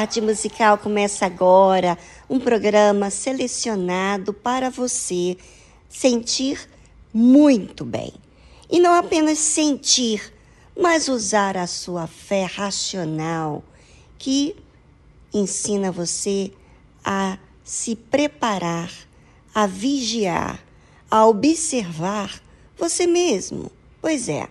[0.00, 5.36] Tarde Musical começa agora, um programa selecionado para você
[5.90, 6.58] sentir
[7.12, 8.10] muito bem.
[8.70, 10.32] E não apenas sentir,
[10.74, 13.62] mas usar a sua fé racional,
[14.16, 14.56] que
[15.34, 16.50] ensina você
[17.04, 18.90] a se preparar,
[19.54, 20.64] a vigiar,
[21.10, 22.40] a observar
[22.74, 23.70] você mesmo.
[24.00, 24.48] Pois é,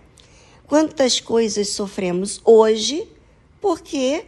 [0.68, 3.08] quantas coisas sofremos hoje
[3.60, 4.26] porque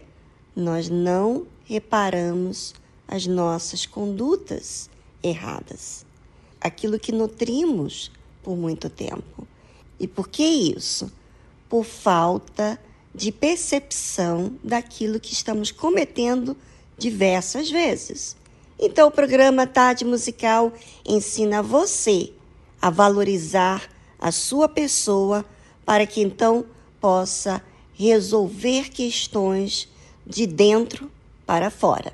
[0.55, 2.75] nós não reparamos
[3.07, 4.89] as nossas condutas
[5.23, 6.05] erradas,
[6.61, 8.11] aquilo que nutrimos
[8.43, 9.47] por muito tempo.
[9.99, 11.11] E por que isso?
[11.69, 12.79] Por falta
[13.15, 16.57] de percepção daquilo que estamos cometendo
[16.99, 18.37] diversas vezes.
[18.79, 20.73] Então, o programa Tarde Musical
[21.07, 22.33] ensina você
[22.81, 23.89] a valorizar
[24.19, 25.45] a sua pessoa
[25.85, 26.65] para que então
[27.01, 27.63] possa
[27.93, 29.89] resolver questões
[30.25, 31.11] de dentro
[31.47, 32.13] para fora.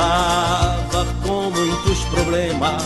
[0.00, 2.82] Estava com muitos problemas,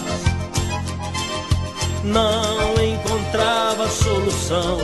[2.02, 4.80] não encontrava solução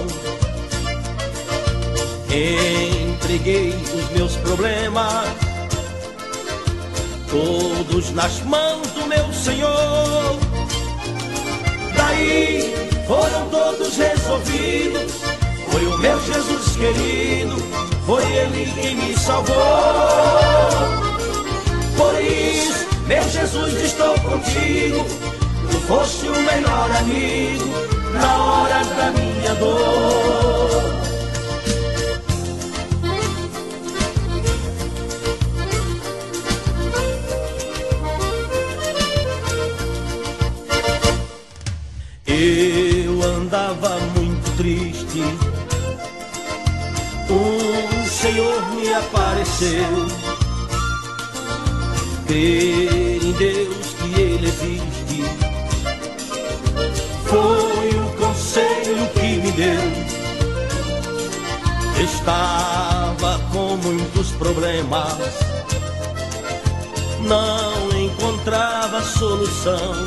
[2.33, 5.27] Entreguei os meus problemas,
[7.29, 10.39] todos nas mãos do meu Senhor.
[11.97, 12.73] Daí
[13.09, 15.13] foram todos resolvidos.
[15.73, 17.57] Foi o meu Jesus querido,
[18.07, 21.10] foi Ele quem me salvou.
[22.01, 25.05] Por isso, meu Jesus, estou contigo.
[25.71, 27.67] Tu foste o melhor amigo
[28.15, 30.71] na hora da minha dor.
[42.27, 45.23] Eu andava muito triste.
[47.29, 50.20] O Senhor me apareceu.
[52.31, 55.25] Crer em Deus que Ele existe.
[57.27, 59.81] Foi o conselho que me deu.
[62.05, 65.19] Estava com muitos problemas.
[67.27, 70.07] Não encontrava solução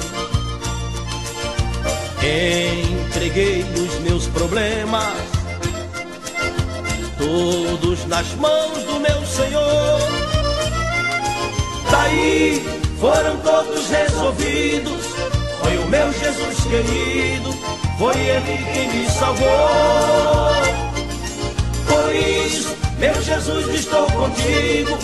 [2.25, 5.13] Entreguei os meus problemas,
[7.17, 10.22] todos nas mãos do meu Senhor.
[11.93, 12.59] Daí
[12.99, 15.05] foram todos resolvidos.
[15.61, 17.53] Foi o meu Jesus querido,
[17.99, 20.55] foi Ele quem me salvou.
[21.87, 24.97] Por isso, meu Jesus, estou contigo.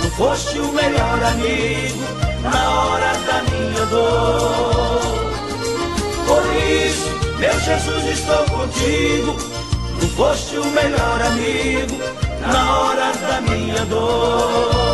[0.00, 2.02] Tu foste o melhor amigo
[2.42, 5.02] na hora da minha dor.
[6.26, 9.36] Por isso, meu Jesus, estou contigo.
[10.00, 11.98] Tu foste o melhor amigo
[12.40, 14.91] na hora da minha dor.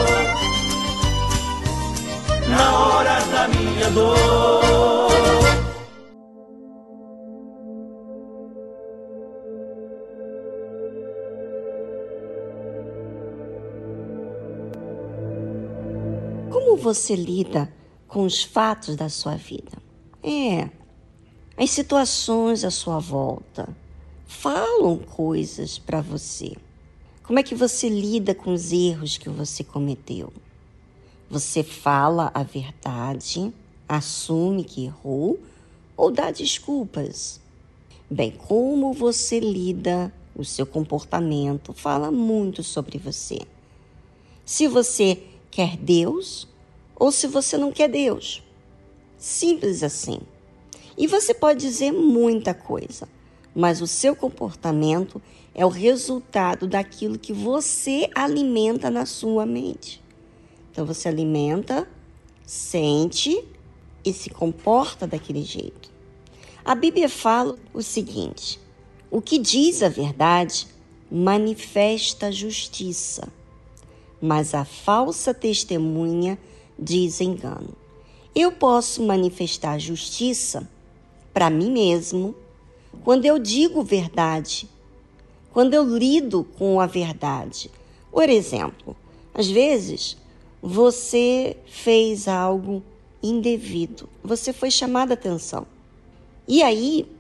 [2.58, 4.18] Na hora da minha dor.
[16.50, 17.72] Como você lida
[18.08, 19.78] com os fatos da sua vida?
[20.22, 20.68] É,
[21.56, 23.68] as situações à sua volta
[24.26, 26.56] falam coisas para você.
[27.22, 30.32] Como é que você lida com os erros que você cometeu?
[31.30, 33.52] Você fala a verdade,
[33.86, 35.38] assume que errou
[35.94, 37.38] ou dá desculpas?
[38.10, 43.40] Bem, como você lida, o seu comportamento fala muito sobre você.
[44.42, 46.48] Se você quer Deus
[46.96, 48.42] ou se você não quer Deus.
[49.18, 50.20] Simples assim.
[50.96, 53.06] E você pode dizer muita coisa,
[53.54, 55.20] mas o seu comportamento
[55.54, 60.07] é o resultado daquilo que você alimenta na sua mente.
[60.78, 61.88] Então você alimenta,
[62.46, 63.44] sente
[64.04, 65.90] e se comporta daquele jeito.
[66.64, 68.60] A Bíblia fala o seguinte:
[69.10, 70.68] o que diz a verdade
[71.10, 73.26] manifesta justiça,
[74.22, 76.38] mas a falsa testemunha
[76.78, 77.74] diz engano.
[78.32, 80.70] Eu posso manifestar justiça
[81.34, 82.36] para mim mesmo,
[83.02, 84.68] quando eu digo verdade,
[85.52, 87.68] quando eu lido com a verdade.
[88.12, 88.96] Por exemplo,
[89.34, 90.16] às vezes
[90.68, 92.82] você fez algo
[93.22, 95.66] indevido, você foi chamada atenção.
[96.46, 97.10] E aí,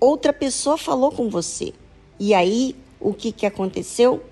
[0.00, 1.74] outra pessoa falou com você.
[2.18, 4.22] E aí, o que, que aconteceu?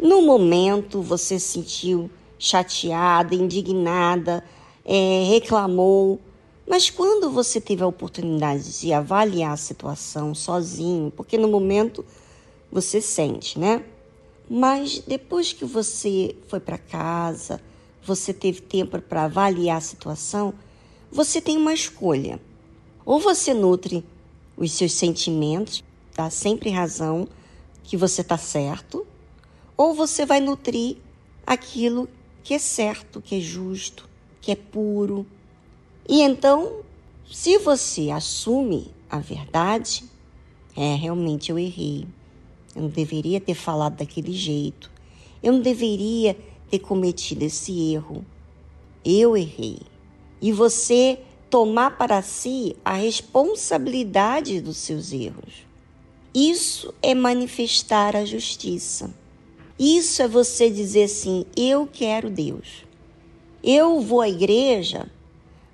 [0.00, 4.44] No momento, você se sentiu chateada, indignada,
[4.84, 6.20] é, reclamou,
[6.68, 12.04] mas quando você teve a oportunidade de avaliar a situação sozinho, porque no momento
[12.70, 13.84] você sente, né?
[14.48, 17.60] Mas depois que você foi para casa,
[18.04, 20.54] você teve tempo para avaliar a situação,
[21.10, 22.40] você tem uma escolha.
[23.04, 24.04] Ou você nutre
[24.56, 25.82] os seus sentimentos,
[26.14, 27.28] dá sempre razão
[27.82, 29.06] que você está certo,
[29.76, 30.96] ou você vai nutrir
[31.46, 32.08] aquilo
[32.42, 34.08] que é certo, que é justo,
[34.40, 35.26] que é puro,
[36.06, 36.80] e então,
[37.32, 40.04] se você assume a verdade,
[40.76, 42.06] é realmente eu errei.
[42.76, 44.90] Eu não deveria ter falado daquele jeito.
[45.42, 46.36] Eu não deveria
[46.70, 48.24] ter cometido esse erro.
[49.04, 49.78] Eu errei.
[50.40, 51.18] E você
[51.50, 55.64] tomar para si a responsabilidade dos seus erros.
[56.34, 59.14] Isso é manifestar a justiça.
[59.78, 62.84] Isso é você dizer assim: eu quero Deus.
[63.62, 65.10] Eu vou à igreja,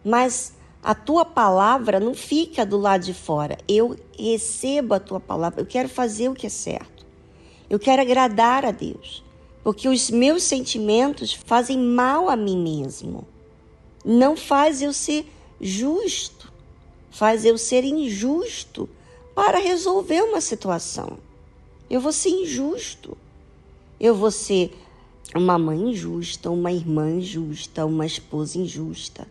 [0.05, 3.59] mas a tua palavra não fica do lado de fora.
[3.67, 5.61] Eu recebo a tua palavra.
[5.61, 7.07] Eu quero fazer o que é certo.
[7.69, 9.25] Eu quero agradar a Deus.
[9.63, 13.27] Porque os meus sentimentos fazem mal a mim mesmo.
[14.05, 15.27] Não faz eu ser
[15.61, 16.51] justo.
[17.11, 18.89] Faz eu ser injusto
[19.35, 21.19] para resolver uma situação.
[21.89, 23.17] Eu vou ser injusto.
[23.99, 24.73] Eu vou ser
[25.35, 29.29] uma mãe injusta, uma irmã injusta, uma esposa injusta.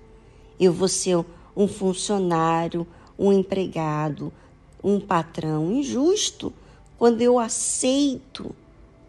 [0.60, 2.86] Eu vou ser um funcionário,
[3.18, 4.32] um empregado,
[4.84, 6.54] um patrão injusto
[6.98, 8.56] quando eu aceito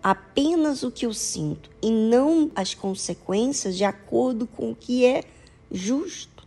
[0.03, 5.25] apenas o que eu sinto e não as consequências de acordo com o que é
[5.71, 6.47] justo.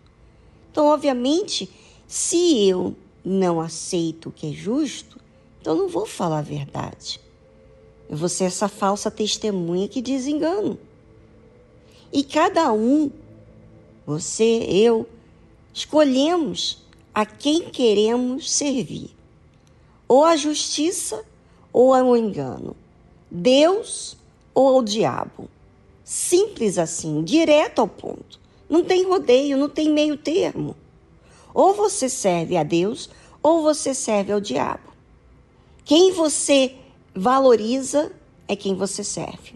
[0.72, 1.70] Então, obviamente,
[2.08, 5.20] se eu não aceito o que é justo,
[5.62, 7.20] então não vou falar a verdade.
[8.10, 10.78] Eu vou ser essa falsa testemunha que diz engano.
[12.12, 13.10] E cada um,
[14.06, 15.08] você, eu,
[15.74, 16.84] escolhemos
[17.14, 19.12] a quem queremos servir.
[20.08, 21.24] Ou a justiça
[21.72, 22.76] ou ao engano.
[23.36, 24.16] Deus
[24.54, 25.50] ou ao diabo.
[26.04, 28.40] Simples assim, direto ao ponto.
[28.70, 30.76] Não tem rodeio, não tem meio termo.
[31.52, 33.10] Ou você serve a Deus
[33.42, 34.94] ou você serve ao diabo.
[35.84, 36.76] Quem você
[37.16, 38.12] valoriza
[38.48, 39.56] é quem você serve.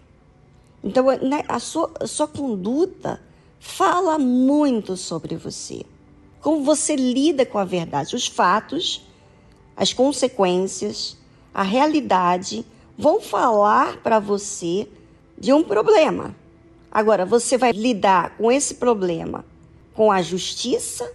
[0.82, 3.20] Então, né, a sua, a sua conduta
[3.60, 5.84] fala muito sobre você.
[6.40, 9.06] Como você lida com a verdade, os fatos,
[9.76, 11.16] as consequências,
[11.54, 12.64] a realidade
[12.98, 14.88] vão falar para você
[15.38, 16.34] de um problema.
[16.90, 19.44] Agora, você vai lidar com esse problema
[19.94, 21.12] com a justiça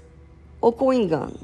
[0.61, 1.39] ou com o engano?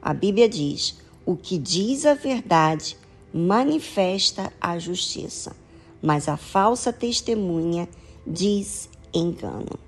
[0.00, 2.96] A Bíblia diz: o que diz a verdade
[3.32, 5.54] manifesta a justiça,
[6.00, 7.88] mas a falsa testemunha
[8.26, 9.78] diz engano.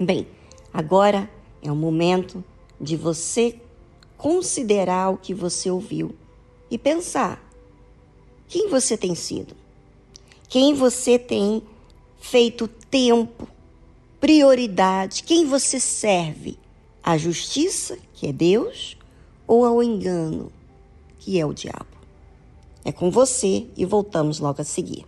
[0.00, 0.26] Bem,
[0.72, 1.30] agora
[1.62, 2.42] é o momento
[2.80, 3.60] de você
[4.16, 6.14] considerar o que você ouviu
[6.70, 7.45] e pensar:
[8.48, 9.56] quem você tem sido?
[10.48, 11.62] Quem você tem
[12.20, 13.48] feito tempo,
[14.20, 15.22] prioridade?
[15.22, 16.58] Quem você serve?
[17.02, 18.96] A justiça, que é Deus,
[19.46, 20.52] ou ao engano,
[21.18, 21.86] que é o diabo?
[22.84, 25.04] É com você e voltamos logo a seguir.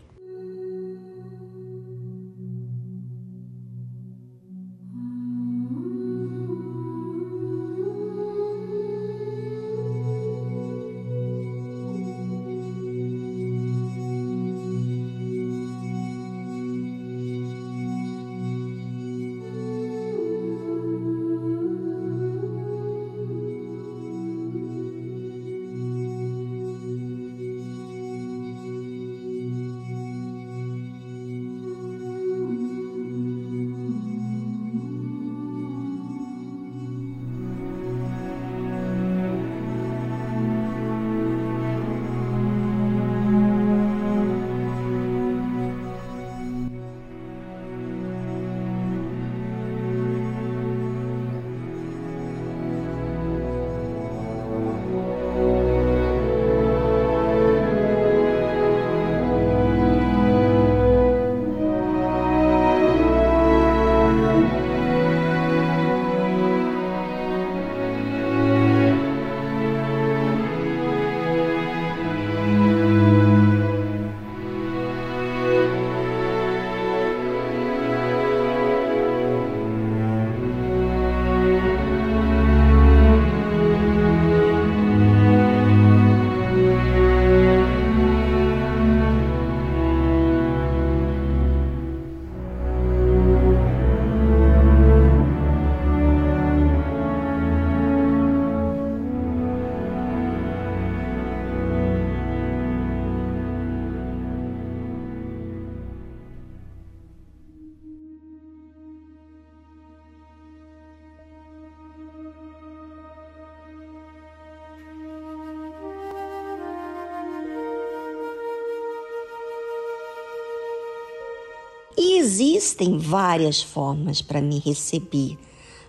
[122.40, 125.36] Existem várias formas para me receber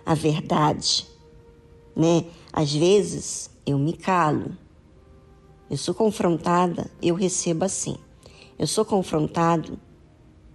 [0.04, 1.06] a verdade,
[1.94, 2.24] né?
[2.52, 4.56] Às vezes eu me calo.
[5.70, 7.96] Eu sou confrontada, eu recebo assim.
[8.58, 9.78] Eu sou confrontado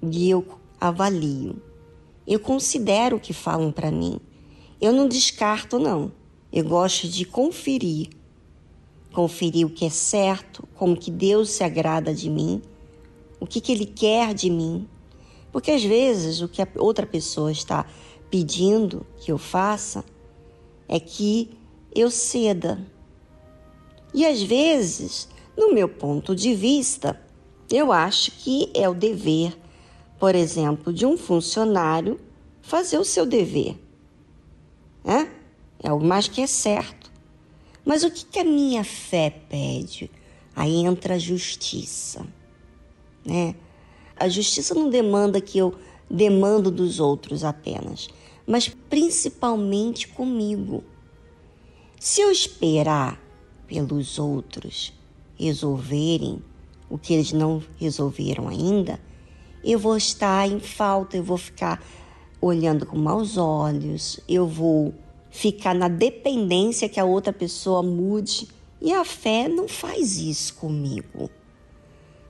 [0.02, 0.46] e eu
[0.80, 1.62] avalio.
[2.28, 4.20] Eu considero o que falam para mim.
[4.82, 6.12] Eu não descarto não.
[6.52, 8.10] Eu gosto de conferir.
[9.14, 12.62] Conferir o que é certo, como que Deus se agrada de mim,
[13.40, 14.86] o que, que ele quer de mim.
[15.56, 17.86] Porque às vezes o que a outra pessoa está
[18.30, 20.04] pedindo que eu faça
[20.86, 21.58] é que
[21.96, 22.86] eu ceda.
[24.14, 27.18] E às vezes, no meu ponto de vista,
[27.72, 29.58] eu acho que é o dever,
[30.20, 32.20] por exemplo, de um funcionário
[32.62, 33.78] fazer o seu dever.
[35.06, 35.22] É,
[35.82, 37.10] é algo mais que é certo.
[37.86, 40.12] Mas o que, que a minha fé pede?
[40.54, 42.28] Aí entra a justiça.
[43.24, 43.56] Né?
[44.16, 45.74] A justiça não demanda que eu
[46.10, 48.08] demando dos outros apenas,
[48.46, 50.84] mas principalmente comigo.
[52.00, 53.20] Se eu esperar
[53.68, 54.94] pelos outros
[55.38, 56.42] resolverem
[56.90, 59.00] o que eles não resolveram ainda,
[59.64, 61.84] eu vou estar em falta, eu vou ficar
[62.40, 64.94] olhando com maus olhos, eu vou
[65.32, 68.48] ficar na dependência que a outra pessoa mude.
[68.80, 71.30] E a fé não faz isso comigo.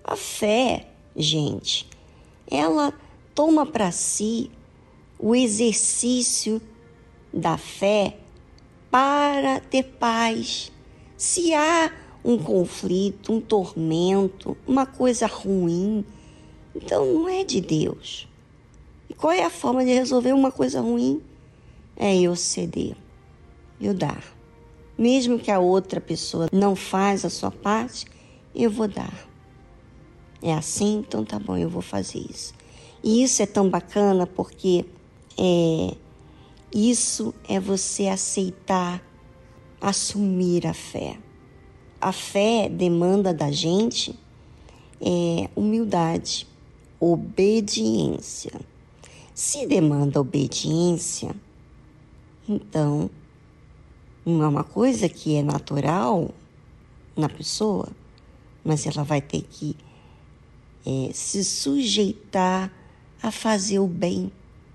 [0.04, 1.88] A fé, gente,
[2.50, 2.94] ela
[3.34, 4.52] toma para si
[5.18, 6.62] o exercício
[7.34, 8.18] da fé
[8.92, 10.72] para ter paz.
[11.18, 11.92] Se há
[12.24, 16.06] um conflito, um tormento, uma coisa ruim,
[16.76, 18.28] então não é de Deus.
[19.10, 21.22] E qual é a forma de resolver uma coisa ruim?
[21.96, 22.96] É eu ceder,
[23.80, 24.24] eu dar.
[24.98, 28.06] Mesmo que a outra pessoa não faz a sua parte,
[28.54, 29.35] eu vou dar.
[30.42, 31.04] É assim?
[31.08, 32.54] Então tá bom, eu vou fazer isso.
[33.04, 34.86] E isso é tão bacana porque
[35.38, 35.96] é,
[36.74, 39.04] isso é você aceitar,
[39.80, 41.18] assumir a fé.
[42.02, 44.18] A fé demanda da gente
[45.02, 46.48] é, humildade,
[47.00, 48.60] obediência.
[49.34, 51.36] Se demanda obediência,
[52.48, 53.10] então
[54.26, 56.32] não é uma coisa que é natural
[57.16, 57.90] na pessoa,
[58.64, 59.76] mas ela vai ter que
[60.86, 62.72] é, se sujeitar
[63.22, 64.32] a fazer o bem,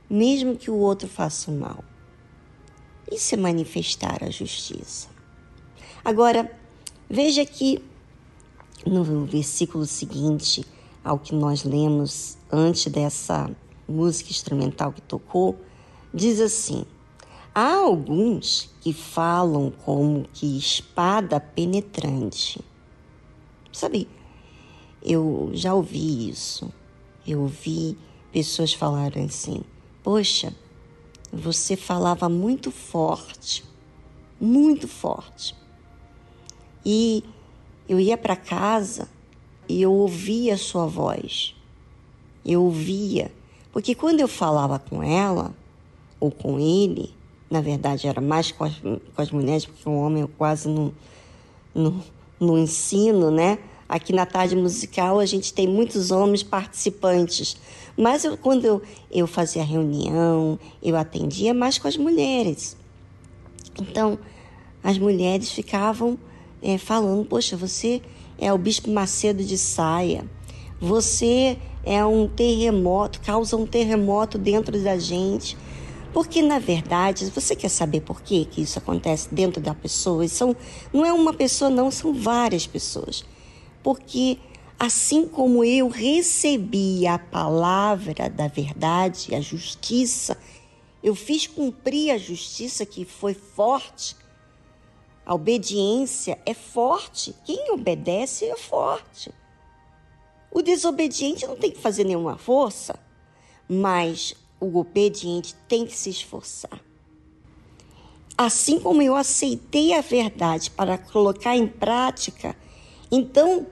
[0.08, 1.84] mesmo que o outro faça o mal.
[3.10, 5.08] Isso é manifestar a justiça.
[6.04, 6.50] Agora,
[7.08, 7.82] veja que
[8.86, 10.64] no versículo seguinte
[11.04, 13.50] ao que nós lemos antes dessa
[13.88, 15.58] música instrumental que tocou,
[16.12, 16.84] diz assim:
[17.54, 22.60] Há alguns que falam como que espada penetrante.
[23.72, 24.08] Sabe,
[25.02, 26.72] eu já ouvi isso.
[27.26, 27.96] Eu ouvi
[28.32, 29.62] pessoas falarem assim:
[30.02, 30.54] Poxa,
[31.32, 33.64] você falava muito forte,
[34.40, 35.54] muito forte.
[36.84, 37.22] E
[37.88, 39.08] eu ia para casa
[39.68, 41.54] e eu ouvia a sua voz.
[42.44, 43.30] Eu ouvia,
[43.72, 45.54] porque quando eu falava com ela
[46.18, 47.14] ou com ele,
[47.50, 50.92] na verdade era mais com as, com as mulheres, porque o homem eu quase não,
[51.74, 52.02] não,
[52.40, 53.58] não ensino, né?
[53.90, 57.56] Aqui na tarde musical a gente tem muitos homens participantes,
[57.96, 62.76] mas eu, quando eu, eu fazia reunião, eu atendia mais com as mulheres.
[63.76, 64.16] Então,
[64.80, 66.16] as mulheres ficavam
[66.62, 68.00] é, falando: Poxa, você
[68.38, 70.24] é o Bispo Macedo de Saia,
[70.80, 75.58] você é um terremoto, causa um terremoto dentro da gente.
[76.12, 80.28] Porque, na verdade, você quer saber por que, que isso acontece dentro da pessoa?
[80.28, 80.54] São,
[80.92, 83.24] não é uma pessoa, não, são várias pessoas
[83.82, 84.38] porque
[84.78, 90.38] assim como eu recebi a palavra da verdade, a justiça,
[91.02, 94.16] eu fiz cumprir a justiça que foi forte.
[95.24, 97.34] A obediência é forte.
[97.44, 99.30] Quem obedece é forte.
[100.50, 102.98] O desobediente não tem que fazer nenhuma força,
[103.68, 106.80] mas o obediente tem que se esforçar.
[108.36, 112.56] Assim como eu aceitei a verdade para colocar em prática,
[113.10, 113.66] então,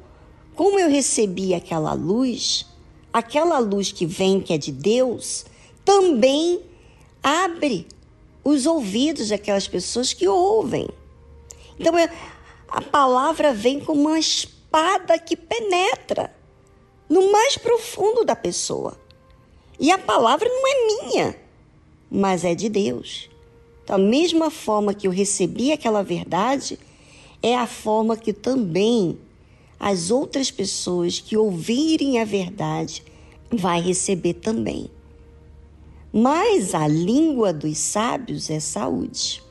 [0.55, 2.67] como eu recebi aquela luz,
[3.13, 5.47] aquela luz que vem, que é de Deus,
[5.85, 6.61] também
[7.23, 7.87] abre
[8.43, 10.89] os ouvidos daquelas pessoas que ouvem.
[11.79, 12.11] Então, é,
[12.69, 16.35] a palavra vem como uma espada que penetra
[17.09, 18.99] no mais profundo da pessoa.
[19.79, 21.37] E a palavra não é minha,
[22.11, 23.31] mas é de Deus.
[23.87, 26.79] Da mesma forma que eu recebi aquela verdade,
[27.43, 29.19] é a forma que também
[29.79, 33.03] as outras pessoas que ouvirem a verdade
[33.51, 34.91] vai receber também.
[36.13, 39.43] Mas a língua dos sábios é saúde.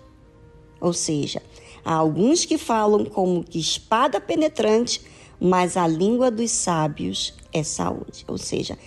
[0.82, 1.42] Ou seja,
[1.86, 5.02] há alguns que falam como que espada penetrante,
[5.40, 8.26] mas a língua dos sábios é saúde.
[8.28, 8.78] Ou seja,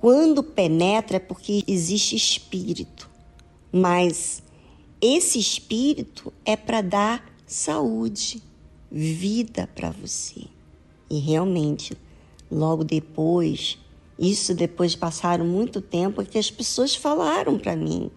[0.00, 3.10] quando penetra é porque existe espírito,
[3.70, 4.42] mas
[5.00, 8.42] esse espírito é para dar saúde,
[8.90, 10.42] vida para você.
[11.12, 11.96] E realmente,
[12.52, 13.78] Logo depois,
[14.18, 18.10] isso depois de passaram muito tempo, que as pessoas falaram para mim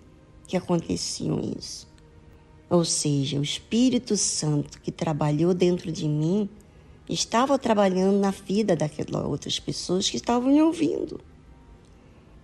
[0.46, 1.88] que aconteciam isso.
[2.70, 6.50] Ou seja, o Espírito Santo que trabalhou dentro de mim
[7.10, 11.22] estava trabalhando na vida daquelas outras pessoas que estavam me ouvindo.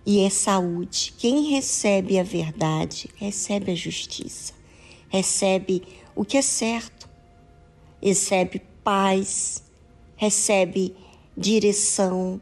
[0.06, 1.12] E é saúde.
[1.18, 4.54] Quem recebe a verdade, recebe a justiça,
[5.10, 5.82] recebe
[6.16, 7.06] o que é certo,
[8.00, 9.61] recebe paz,
[10.22, 10.94] recebe
[11.36, 12.40] direção,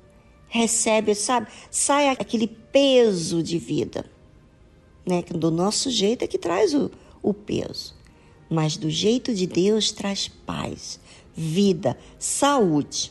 [0.48, 1.46] recebe, sabe?
[1.70, 4.04] Sai aquele peso de vida,
[5.06, 5.22] né?
[5.22, 6.90] Do nosso jeito é que traz o,
[7.22, 7.94] o peso,
[8.50, 11.00] mas do jeito de Deus traz paz,
[11.34, 13.10] vida, saúde.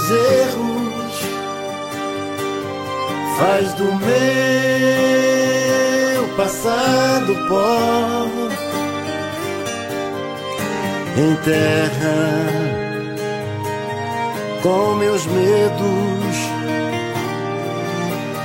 [0.00, 1.14] meus erros,
[3.38, 4.00] faz do meu
[6.36, 8.26] passado pó,
[11.16, 12.46] enterra
[14.62, 16.36] com meus medos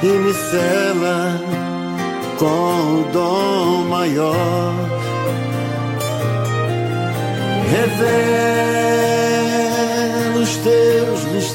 [0.03, 1.39] e me cela
[2.37, 4.73] com o dom maior.
[7.71, 8.55] Revela
[10.39, 11.14] os teus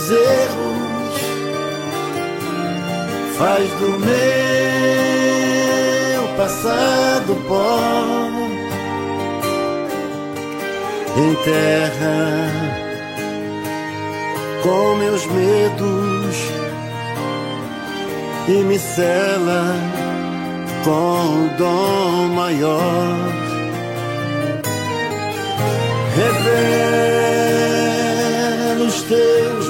[0.00, 1.20] meus erros,
[3.36, 4.16] faz do meu
[6.36, 7.78] passado pó.
[11.16, 12.50] Enterra
[14.62, 16.36] com meus medos
[18.48, 19.74] e me cela
[20.84, 23.16] com o dom maior.
[26.16, 26.90] Revela
[28.86, 29.69] os teus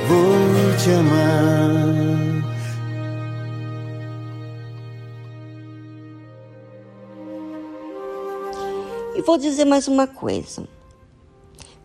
[0.07, 1.93] vou te amar.
[9.15, 10.67] E vou dizer mais uma coisa.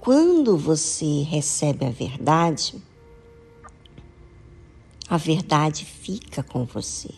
[0.01, 2.83] Quando você recebe a verdade,
[5.11, 7.11] a verdade fica com você.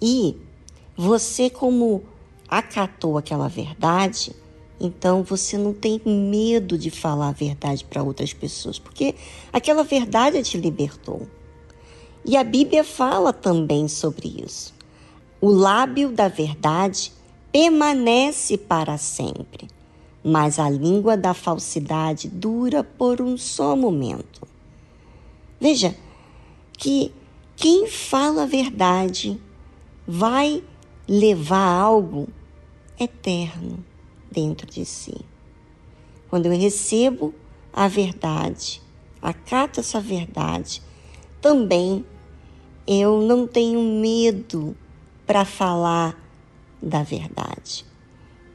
[0.00, 0.34] E
[0.96, 2.02] você, como
[2.48, 4.34] acatou aquela verdade,
[4.80, 9.14] então você não tem medo de falar a verdade para outras pessoas, porque
[9.52, 11.28] aquela verdade te libertou.
[12.24, 14.72] E a Bíblia fala também sobre isso.
[15.42, 17.12] O lábio da verdade
[17.52, 19.68] permanece para sempre,
[20.24, 24.48] mas a língua da falsidade dura por um só momento.
[25.60, 25.94] Veja
[26.76, 27.12] que
[27.56, 29.40] quem fala a verdade
[30.06, 30.62] vai
[31.08, 32.28] levar algo
[32.98, 33.84] eterno
[34.30, 35.14] dentro de si.
[36.28, 37.34] Quando eu recebo
[37.72, 38.82] a verdade,
[39.22, 40.82] acato essa verdade,
[41.40, 42.04] também
[42.86, 44.76] eu não tenho medo
[45.26, 46.18] para falar
[46.82, 47.84] da verdade.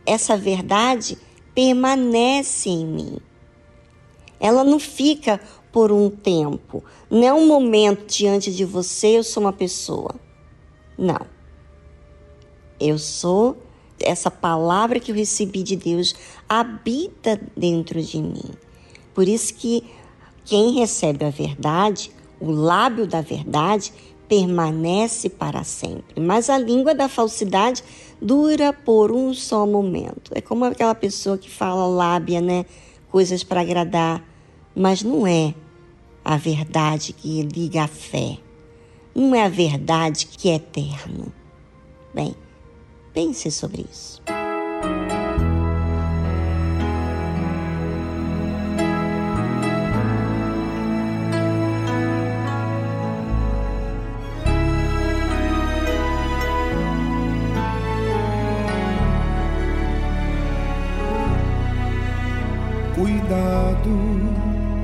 [0.06, 1.18] Essa verdade
[1.56, 3.18] permanece em mim.
[4.40, 5.42] Ela não fica
[5.80, 6.84] por um tempo.
[7.10, 10.14] Não é um momento diante de você, eu sou uma pessoa.
[10.98, 11.26] Não.
[12.78, 13.56] Eu sou
[13.98, 16.14] essa palavra que eu recebi de Deus
[16.50, 18.52] habita dentro de mim.
[19.14, 19.86] Por isso que
[20.44, 22.12] quem recebe a verdade,
[22.42, 23.94] o lábio da verdade,
[24.28, 26.22] permanece para sempre.
[26.22, 27.86] Mas a língua da falsidade
[28.22, 30.34] dura por um só momento.
[30.36, 32.66] É como aquela pessoa que fala lábia, né?
[33.10, 34.22] Coisas para agradar,
[34.76, 35.54] mas não é
[36.24, 38.38] a verdade que liga a fé.
[39.16, 41.32] Não é a verdade que é eterno.
[42.14, 42.36] Bem,
[43.14, 44.22] pense sobre isso.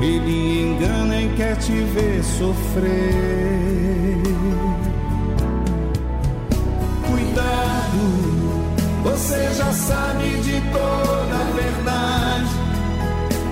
[0.00, 4.22] Ele engana e quer te ver sofrer.
[7.06, 7.98] Cuidado,
[9.02, 12.48] você já sabe de toda a verdade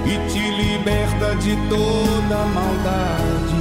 [0.06, 3.56] e te liberta de toda a maldade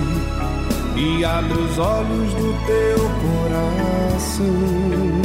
[0.96, 5.25] e abre os olhos do teu coração.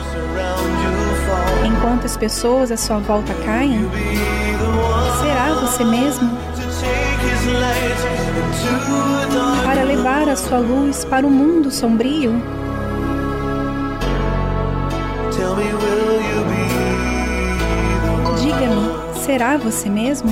[2.01, 2.01] fall?
[2.01, 3.89] enquanto as pessoas à sua volta one
[5.21, 6.31] Será você mesmo
[9.63, 12.41] para levar a sua luz para o mundo sombrio?
[18.41, 20.31] Diga-me, será você mesmo?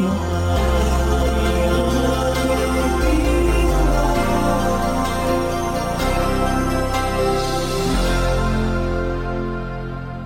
[0.00, 0.36] mesmo.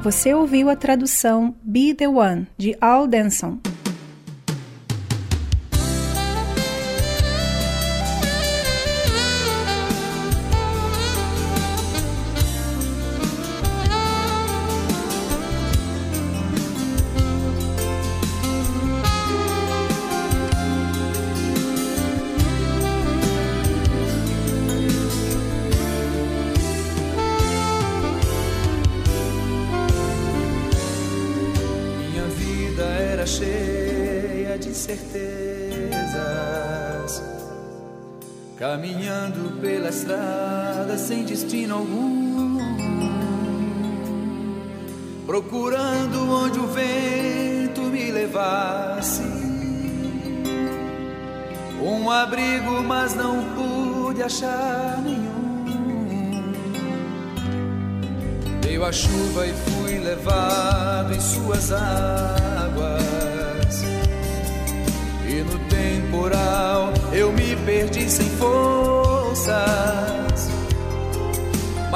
[0.02, 3.58] Você ouviu a tradução Be the One de Al Denson.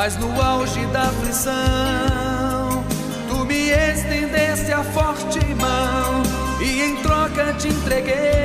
[0.04, 2.84] mas no auge da aflição,
[3.26, 6.22] tu me estendeste a forte mão
[6.60, 8.43] e em troca te entreguei.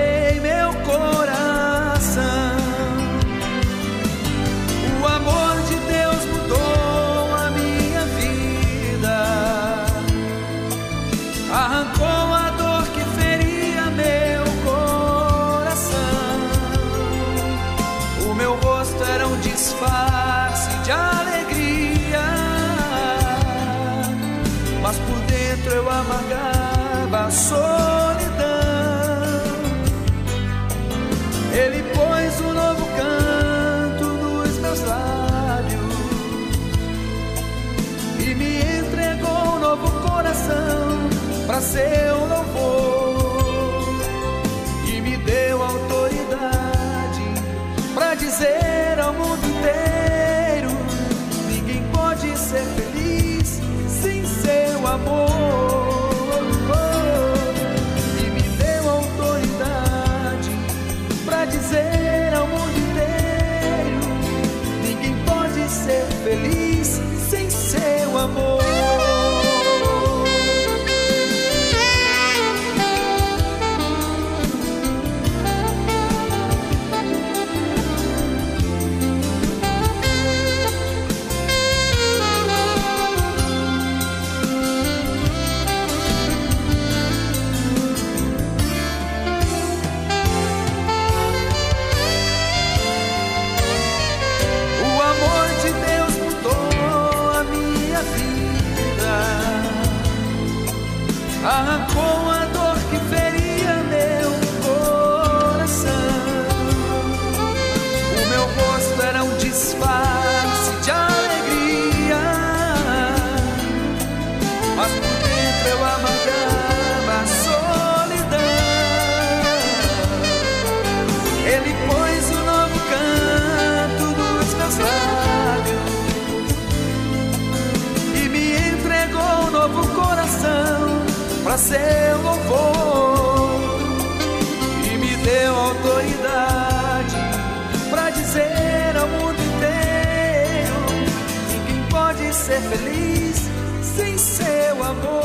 [142.59, 143.49] ser feliz
[143.81, 145.23] sem seu amor.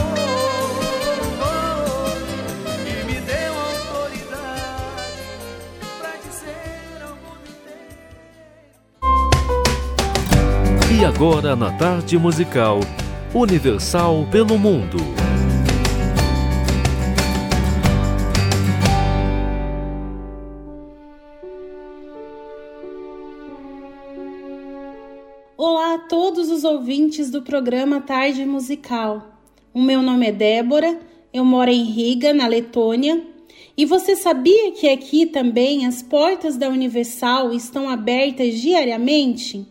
[1.40, 2.12] Oh,
[2.86, 5.22] e me deu autoridade
[5.98, 7.00] pra dizer.
[11.00, 12.80] E agora na tarde musical
[13.32, 15.23] Universal pelo Mundo.
[27.54, 29.38] Programa Tarde Musical.
[29.72, 30.98] O meu nome é Débora,
[31.32, 33.22] eu moro em Riga, na Letônia.
[33.76, 39.64] E você sabia que aqui também as portas da Universal estão abertas diariamente?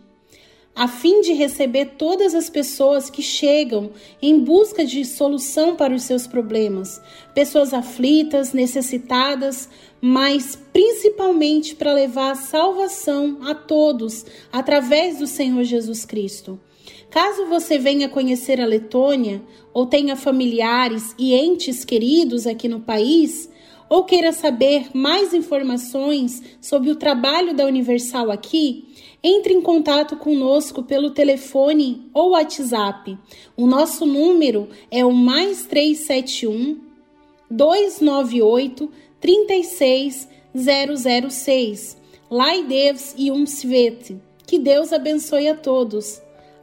[0.76, 6.02] a fim de receber todas as pessoas que chegam em busca de solução para os
[6.02, 7.00] seus problemas,
[7.36, 9.70] pessoas aflitas, necessitadas,
[10.02, 16.60] mas principalmente para levar a salvação a todos através do Senhor Jesus Cristo.
[17.14, 19.40] Caso você venha conhecer a Letônia
[19.72, 23.48] ou tenha familiares e entes queridos aqui no país,
[23.88, 28.88] ou queira saber mais informações sobre o trabalho da Universal aqui,
[29.22, 33.16] entre em contato conosco pelo telefone ou WhatsApp.
[33.56, 36.80] O nosso número é o mais 371
[37.48, 38.92] 298
[39.22, 41.96] 36006.
[42.28, 44.20] Lai Deus e um Svet.
[44.48, 46.23] Que Deus abençoe a todos.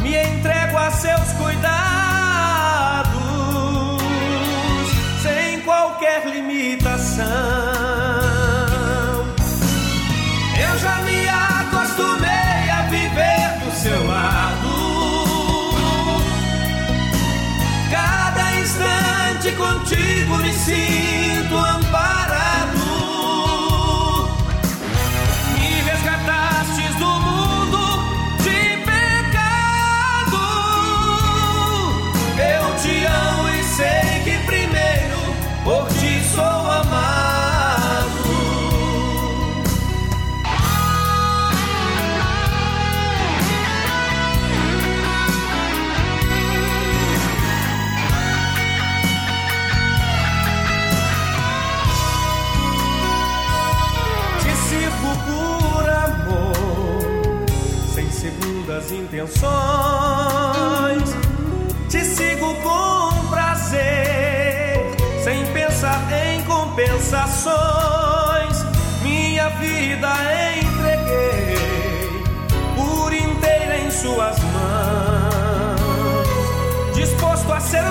[0.00, 1.62] me entrego a seus cuidados,
[5.22, 7.51] sem qualquer limitação.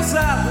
[0.01, 0.50] Disposto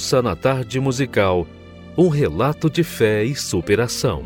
[0.00, 1.46] Ouça na tarde musical
[1.94, 4.22] um relato de fé e superação.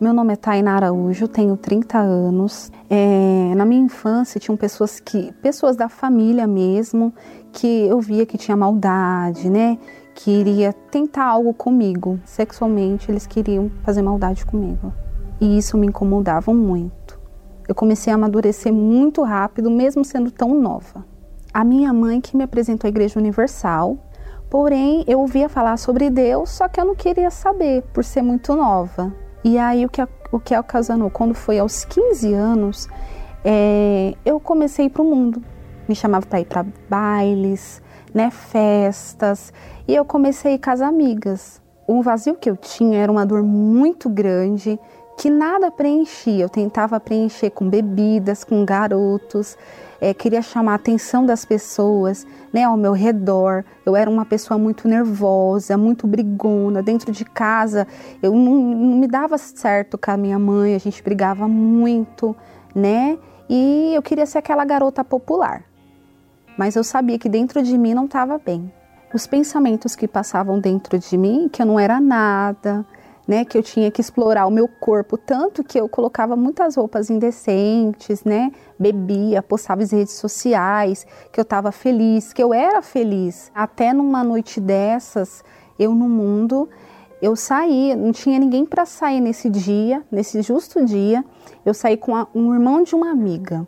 [0.00, 2.72] Meu nome é Tainá Araújo, tenho 30 anos.
[2.90, 7.14] É, na minha infância tinham pessoas que, pessoas da família mesmo,
[7.52, 9.78] que eu via que tinha maldade, né?
[10.12, 12.18] Que iria tentar algo comigo.
[12.24, 14.92] Sexualmente eles queriam fazer maldade comigo.
[15.40, 17.03] E isso me incomodava muito.
[17.66, 21.04] Eu comecei a amadurecer muito rápido, mesmo sendo tão nova.
[21.52, 23.96] A minha mãe que me apresentou à Igreja Universal,
[24.50, 28.54] porém eu ouvia falar sobre Deus, só que eu não queria saber, por ser muito
[28.54, 29.14] nova.
[29.42, 30.02] E aí o que,
[30.32, 32.88] o que ocasionou, quando foi aos 15 anos,
[33.44, 35.42] é, eu comecei para o mundo.
[35.88, 39.52] Me chamava para ir para bailes, né, festas,
[39.86, 41.62] e eu comecei a ir com as amigas.
[41.86, 44.80] O vazio que eu tinha era uma dor muito grande,
[45.16, 46.44] que nada preenchia.
[46.44, 49.56] Eu tentava preencher com bebidas, com garotos,
[50.00, 53.64] é, queria chamar a atenção das pessoas né, ao meu redor.
[53.86, 56.82] Eu era uma pessoa muito nervosa, muito brigona.
[56.82, 57.86] Dentro de casa,
[58.22, 62.36] eu não, não me dava certo com a minha mãe, a gente brigava muito,
[62.74, 63.18] né?
[63.48, 65.64] E eu queria ser aquela garota popular.
[66.56, 68.72] Mas eu sabia que dentro de mim não estava bem.
[69.12, 72.84] Os pensamentos que passavam dentro de mim, que eu não era nada,
[73.26, 77.10] né, que eu tinha que explorar o meu corpo, tanto que eu colocava muitas roupas
[77.10, 83.50] indecentes, né, bebia, postava em redes sociais, que eu estava feliz, que eu era feliz.
[83.54, 85.42] Até numa noite dessas,
[85.78, 86.68] eu no mundo,
[87.22, 91.24] eu saí, não tinha ninguém para sair nesse dia, nesse justo dia,
[91.64, 93.66] eu saí com a, um irmão de uma amiga.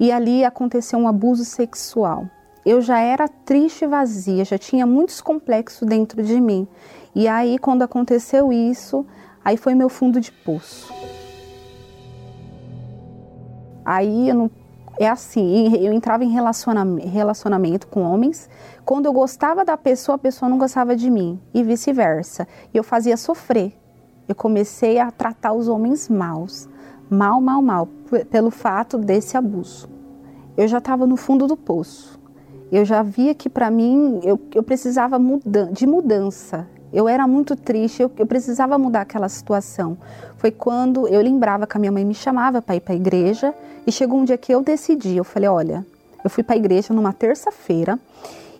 [0.00, 2.26] E ali aconteceu um abuso sexual.
[2.64, 6.68] Eu já era triste e vazia, já tinha muitos complexos dentro de mim.
[7.18, 9.04] E aí, quando aconteceu isso,
[9.44, 10.94] aí foi meu fundo de poço.
[13.84, 14.50] Aí eu não
[15.00, 18.48] é assim, eu entrava em relacionamento com homens,
[18.84, 22.46] quando eu gostava da pessoa, a pessoa não gostava de mim, e vice-versa.
[22.72, 23.72] E eu fazia sofrer.
[24.28, 26.68] Eu comecei a tratar os homens maus,
[27.10, 27.88] mal, mal, mal,
[28.30, 29.88] pelo fato desse abuso.
[30.56, 32.16] Eu já estava no fundo do poço.
[32.70, 36.77] Eu já via que para mim eu, eu precisava muda de mudança.
[36.92, 39.96] Eu era muito triste, eu, eu, precisava mudar aquela situação.
[40.36, 43.54] Foi quando eu lembrava que a minha mãe me chamava para ir para a igreja
[43.86, 45.16] e chegou um dia que eu decidi.
[45.16, 45.86] Eu falei: olha,
[46.24, 47.98] eu fui para a igreja numa terça-feira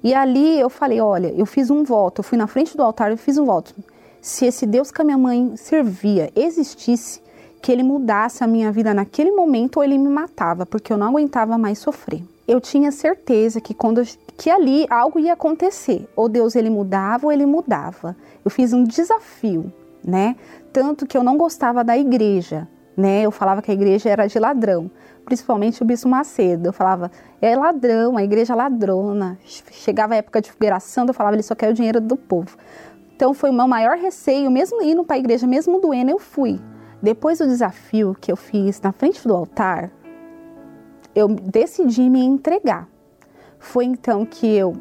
[0.02, 3.10] e ali eu falei: olha, eu fiz um voto, eu fui na frente do altar
[3.12, 3.74] e fiz um voto.
[4.20, 7.22] Se esse Deus que a minha mãe servia existisse,
[7.62, 11.08] que ele mudasse a minha vida naquele momento ou ele me matava, porque eu não
[11.08, 12.22] aguentava mais sofrer.
[12.48, 14.02] Eu tinha certeza que quando
[14.38, 16.08] que ali algo ia acontecer.
[16.16, 18.16] Ou Deus ele mudava ou ele mudava.
[18.42, 19.70] Eu fiz um desafio,
[20.02, 20.34] né?
[20.72, 23.22] Tanto que eu não gostava da igreja, né?
[23.22, 24.90] Eu falava que a igreja era de ladrão,
[25.26, 26.68] principalmente o Bispo Macedo.
[26.68, 27.10] Eu falava,
[27.42, 29.38] é ladrão, a igreja é ladrona.
[29.44, 32.56] Chegava a época de figuração, eu falava, ele só quer o dinheiro do povo.
[33.14, 36.60] Então foi o meu maior receio, mesmo indo para a igreja, mesmo doendo, eu fui.
[37.02, 39.90] Depois do desafio que eu fiz na frente do altar,
[41.18, 42.88] eu decidi me entregar.
[43.58, 44.74] Foi então que eu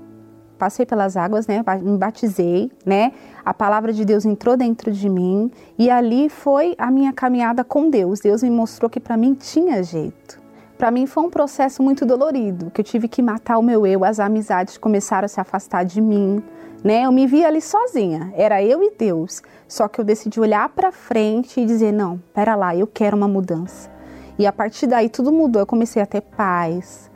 [0.58, 3.12] passei pelas águas, né, me batizei, né?
[3.46, 7.90] A palavra de Deus entrou dentro de mim e ali foi a minha caminhada com
[7.90, 8.20] Deus.
[8.20, 10.42] Deus me mostrou que para mim tinha jeito.
[10.78, 14.04] Para mim foi um processo muito dolorido, que eu tive que matar o meu eu,
[14.04, 16.44] as amizades começaram a se afastar de mim,
[16.84, 17.04] né?
[17.06, 19.42] Eu me via ali sozinha, era eu e Deus.
[19.68, 23.28] Só que eu decidi olhar para frente e dizer: "Não, pera lá, eu quero uma
[23.28, 23.97] mudança".
[24.38, 25.62] E a partir daí tudo mudou.
[25.62, 27.10] Eu comecei a ter paz,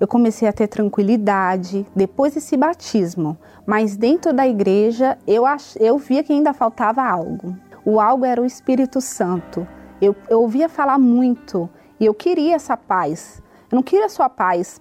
[0.00, 3.38] eu comecei a ter tranquilidade depois desse batismo.
[3.66, 7.56] Mas dentro da igreja eu, ach, eu via que ainda faltava algo.
[7.84, 9.66] O algo era o Espírito Santo.
[10.00, 11.68] Eu, eu ouvia falar muito
[12.00, 13.42] e eu queria essa paz.
[13.70, 14.80] Eu não queria só a paz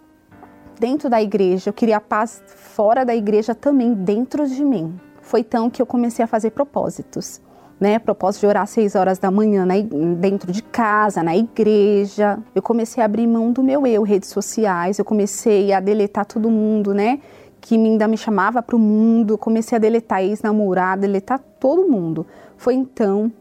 [0.80, 5.00] dentro da igreja, eu queria a paz fora da igreja também, dentro de mim.
[5.22, 7.42] Foi então que eu comecei a fazer propósitos
[7.80, 8.00] né?
[8.00, 9.76] Propósito de orar às seis horas da manhã na,
[10.20, 12.40] dentro de casa, na igreja.
[12.54, 15.00] Eu comecei a abrir mão do meu eu, redes sociais.
[15.00, 17.20] Eu comecei a deletar todo mundo, né?
[17.60, 19.38] Que ainda me chamava para o mundo.
[19.38, 22.26] Comecei a deletar ex-namorado, deletar todo mundo.
[22.58, 23.32] Foi então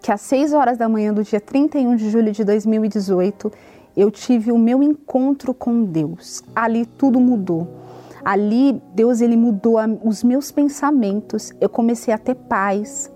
[0.00, 3.52] que às seis horas da manhã do dia 31 de julho de 2018
[3.96, 6.42] eu tive o meu encontro com Deus.
[6.54, 7.68] Ali tudo mudou.
[8.24, 11.52] Ali Deus ele mudou os meus pensamentos.
[11.60, 13.11] Eu comecei a ter paz,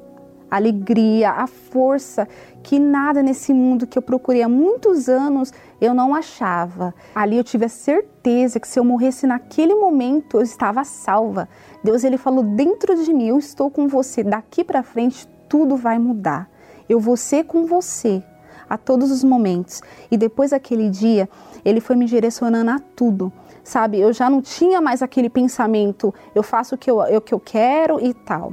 [0.50, 2.28] a alegria, a força
[2.62, 6.94] que nada nesse mundo que eu procurei há muitos anos eu não achava.
[7.14, 11.48] Ali eu tive a certeza que se eu morresse naquele momento eu estava salva.
[11.82, 15.98] Deus ele falou dentro de mim, eu estou com você, daqui para frente tudo vai
[15.98, 16.48] mudar.
[16.88, 18.22] Eu vou ser com você
[18.68, 19.80] a todos os momentos.
[20.10, 21.28] E depois daquele dia,
[21.64, 23.32] ele foi me direcionando a tudo.
[23.62, 27.34] Sabe, eu já não tinha mais aquele pensamento, eu faço o que eu, o que
[27.34, 28.52] eu quero e tal.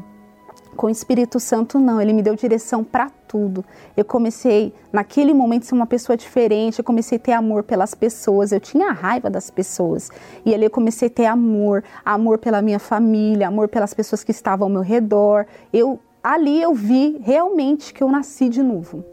[0.76, 3.64] Com o Espírito Santo, não, ele me deu direção para tudo.
[3.96, 7.94] Eu comecei, naquele momento, a ser uma pessoa diferente, eu comecei a ter amor pelas
[7.94, 10.10] pessoas, eu tinha raiva das pessoas.
[10.44, 14.32] E ali eu comecei a ter amor, amor pela minha família, amor pelas pessoas que
[14.32, 15.46] estavam ao meu redor.
[15.72, 19.04] Eu, ali eu vi realmente que eu nasci de novo.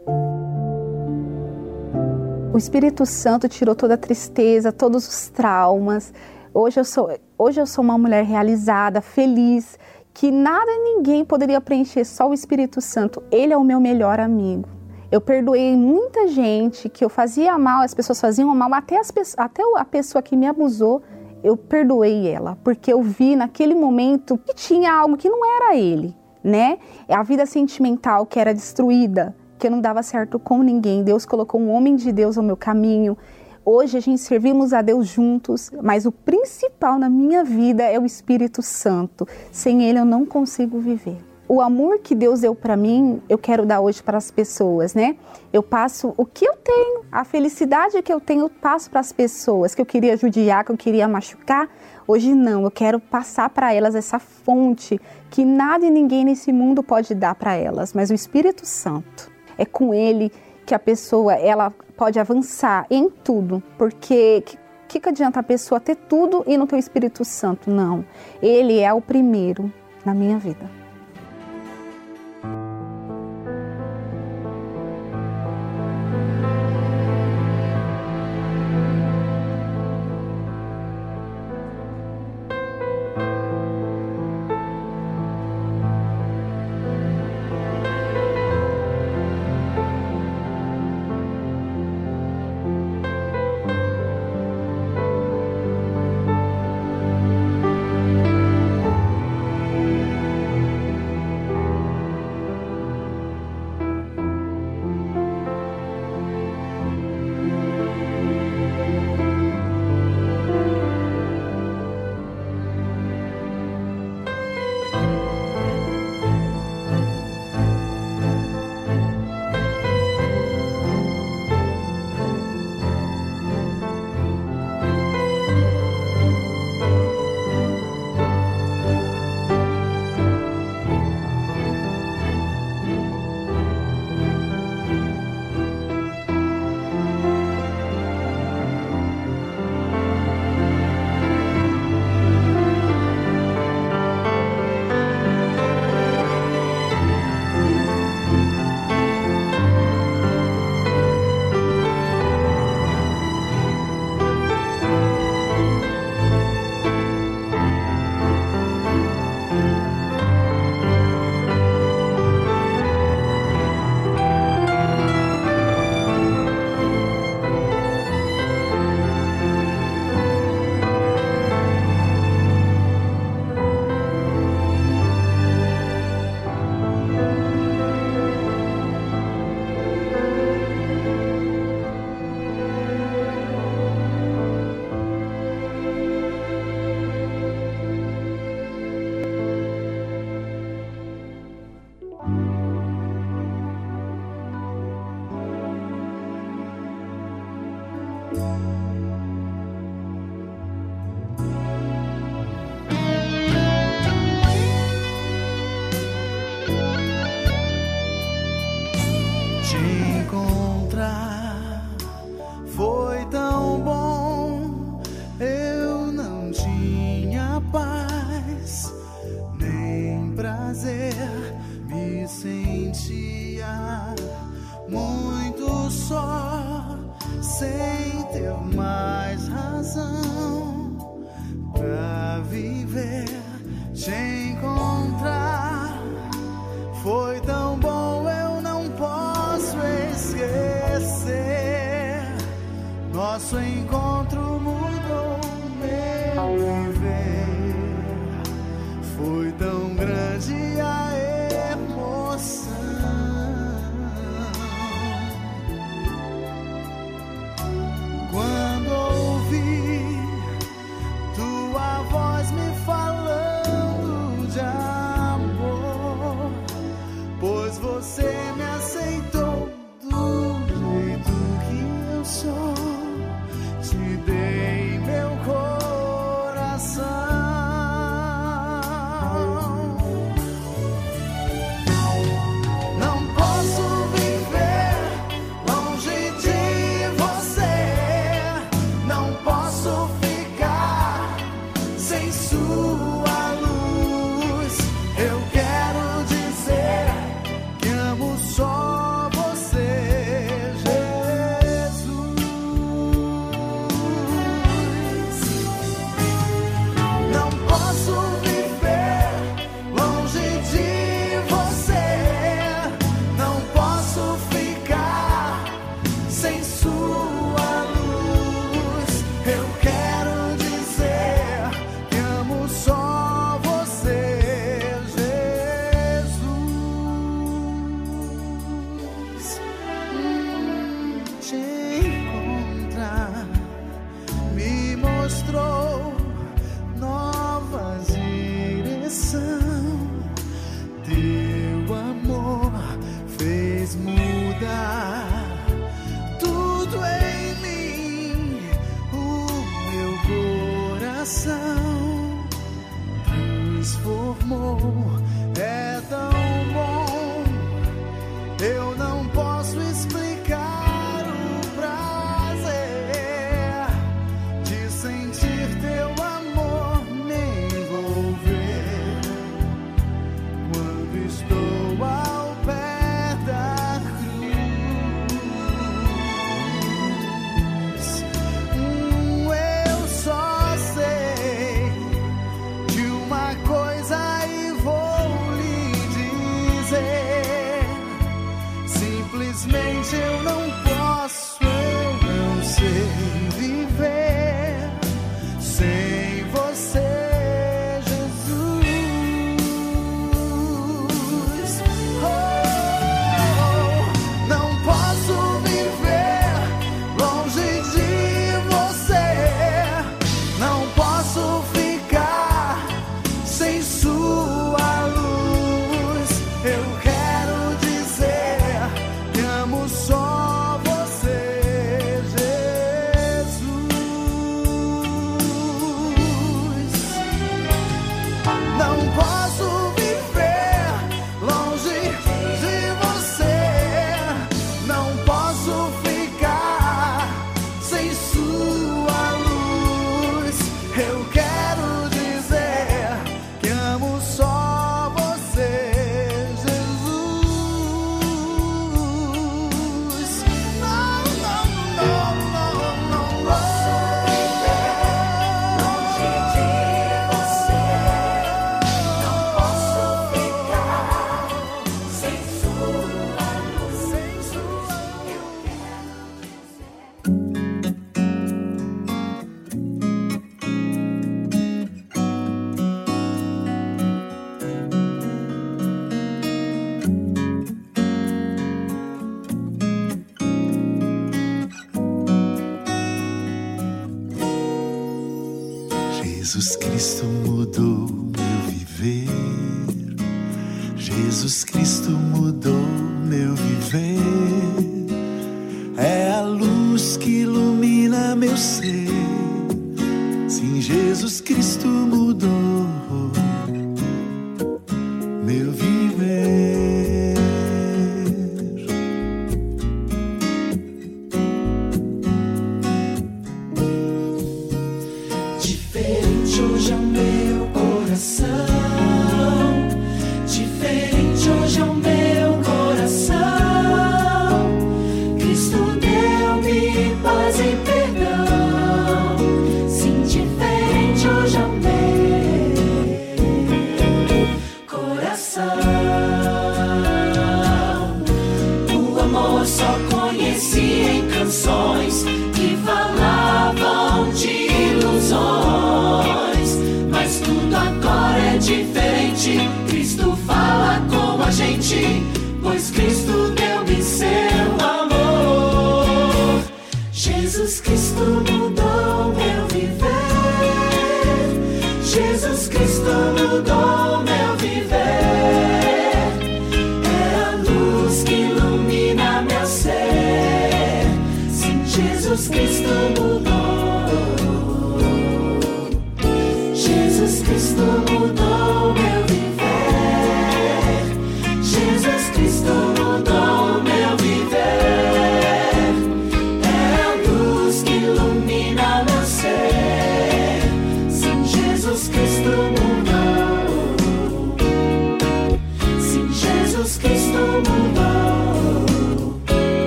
[2.53, 6.13] O Espírito Santo tirou toda a tristeza, todos os traumas.
[6.53, 9.79] Hoje eu sou, hoje eu sou uma mulher realizada, feliz
[10.13, 13.23] que nada ninguém poderia preencher, só o Espírito Santo.
[13.31, 14.67] Ele é o meu melhor amigo.
[15.11, 19.61] Eu perdoei muita gente que eu fazia mal, as pessoas faziam mal, até, as, até
[19.75, 21.01] a pessoa que me abusou,
[21.43, 26.15] eu perdoei ela, porque eu vi naquele momento que tinha algo que não era ele,
[26.43, 26.77] né?
[27.09, 31.03] A vida sentimental que era destruída, que não dava certo com ninguém.
[31.03, 33.17] Deus colocou um homem de Deus ao meu caminho.
[33.63, 38.05] Hoje a gente servimos a Deus juntos, mas o principal na minha vida é o
[38.05, 39.27] Espírito Santo.
[39.51, 41.17] Sem ele eu não consigo viver.
[41.47, 45.15] O amor que Deus deu para mim, eu quero dar hoje para as pessoas, né?
[45.53, 49.11] Eu passo o que eu tenho, a felicidade que eu tenho, eu passo para as
[49.11, 51.69] pessoas que eu queria judiar, que eu queria machucar.
[52.07, 54.99] Hoje não, eu quero passar para elas essa fonte
[55.29, 59.29] que nada e ninguém nesse mundo pode dar para elas, mas o Espírito Santo.
[59.57, 60.31] É com ele
[60.71, 64.57] que a pessoa ela pode avançar em tudo, porque que,
[64.87, 67.69] que, que adianta a pessoa ter tudo e não ter o Espírito Santo?
[67.69, 68.05] Não,
[68.41, 69.69] ele é o primeiro
[70.05, 70.80] na minha vida.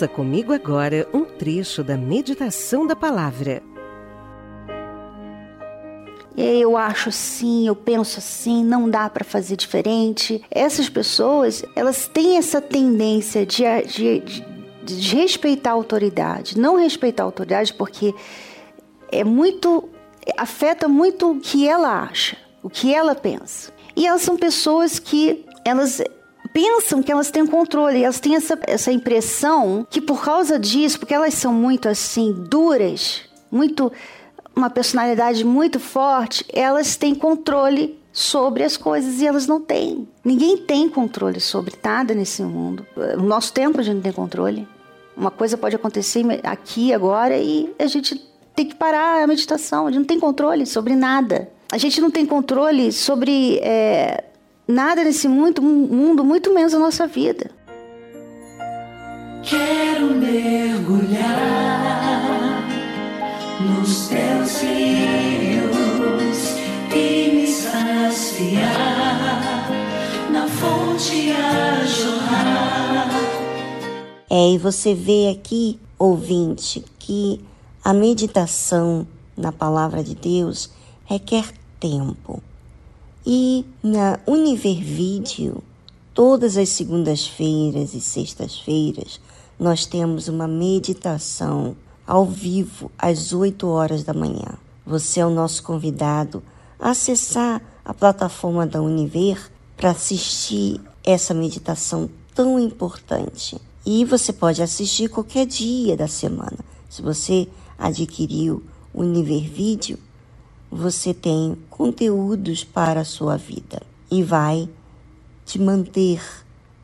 [0.00, 3.62] Ouça comigo agora um trecho da meditação da palavra.
[6.34, 10.42] eu acho assim, eu penso assim, não dá para fazer diferente.
[10.50, 14.44] Essas pessoas, elas têm essa tendência de, de, de,
[14.82, 18.14] de respeitar a autoridade, não respeitar a autoridade porque
[19.12, 19.86] é muito
[20.38, 23.70] afeta muito o que ela acha, o que ela pensa.
[23.94, 26.00] E elas são pessoas que elas
[26.52, 31.14] pensam que elas têm controle, elas têm essa, essa impressão que por causa disso, porque
[31.14, 33.92] elas são muito assim duras, muito
[34.54, 40.08] uma personalidade muito forte, elas têm controle sobre as coisas e elas não têm.
[40.24, 42.86] Ninguém tem controle sobre nada nesse mundo.
[43.16, 44.66] No nosso tempo a gente não tem controle.
[45.16, 48.16] Uma coisa pode acontecer aqui agora e a gente
[48.54, 49.86] tem que parar a meditação.
[49.86, 51.48] A gente não tem controle sobre nada.
[51.70, 54.24] A gente não tem controle sobre é,
[54.70, 57.50] nada nesse mundo, mundo, muito menos a nossa vida.
[59.42, 61.50] Quero mergulhar
[63.60, 66.54] nos teus rios
[66.94, 68.60] e me saciar
[70.30, 73.08] na fonte a jorrar.
[74.28, 77.40] É, e você vê aqui, ouvinte, que
[77.82, 79.06] a meditação
[79.36, 80.70] na palavra de Deus
[81.04, 81.46] requer
[81.80, 82.42] tempo.
[83.24, 85.62] E na Univer Video,
[86.14, 89.20] todas as segundas-feiras e sextas-feiras,
[89.58, 91.76] nós temos uma meditação
[92.06, 94.58] ao vivo às 8 horas da manhã.
[94.86, 96.42] Você é o nosso convidado
[96.78, 103.60] a acessar a plataforma da Univer para assistir essa meditação tão importante.
[103.84, 106.58] E você pode assistir qualquer dia da semana.
[106.88, 107.46] Se você
[107.78, 108.62] adquiriu
[108.94, 109.98] o Univer Vídeo,
[110.70, 114.68] você tem conteúdos para a sua vida e vai
[115.44, 116.22] te manter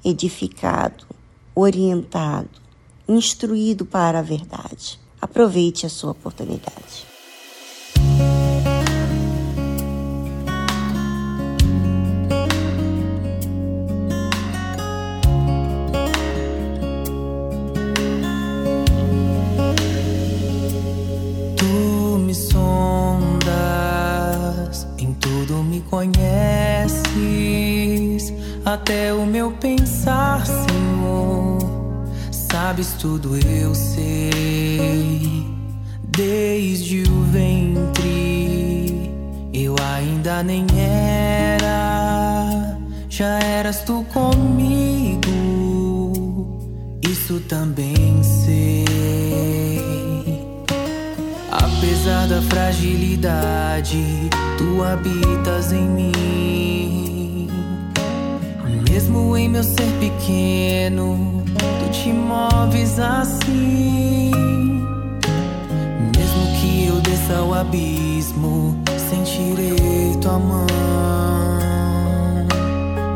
[0.05, 1.05] edificado,
[1.55, 2.49] orientado,
[3.09, 4.99] instruído para a verdade.
[5.21, 7.07] Aproveite a sua oportunidade.
[32.67, 35.47] Sabes tudo, eu sei.
[36.09, 39.09] Desde o ventre,
[39.53, 42.77] eu ainda nem era,
[43.09, 45.31] já eras tu comigo.
[47.09, 48.85] Isso também sei.
[51.53, 54.29] Apesar da fragilidade,
[54.59, 57.49] tu habitas em mim.
[58.91, 61.36] Mesmo em meu ser pequeno,
[62.07, 64.31] te moves assim.
[66.17, 68.77] Mesmo que eu desça ao abismo,
[69.11, 70.67] sentirei tua mão.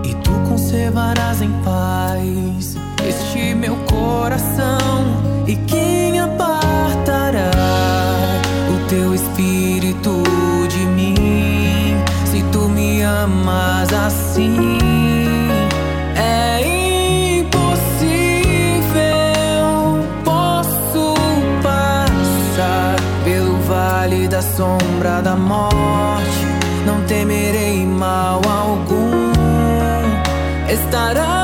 [0.05, 2.77] E tu conservarás em paz
[3.09, 5.05] este meu coração.
[5.47, 7.53] E quem apartará
[8.75, 10.21] o teu espírito
[10.69, 11.95] de mim?
[12.25, 14.79] Se tu me amas assim,
[24.61, 26.45] sombra da morte,
[26.85, 29.33] não temerei mal algum.
[30.69, 31.40] Estarás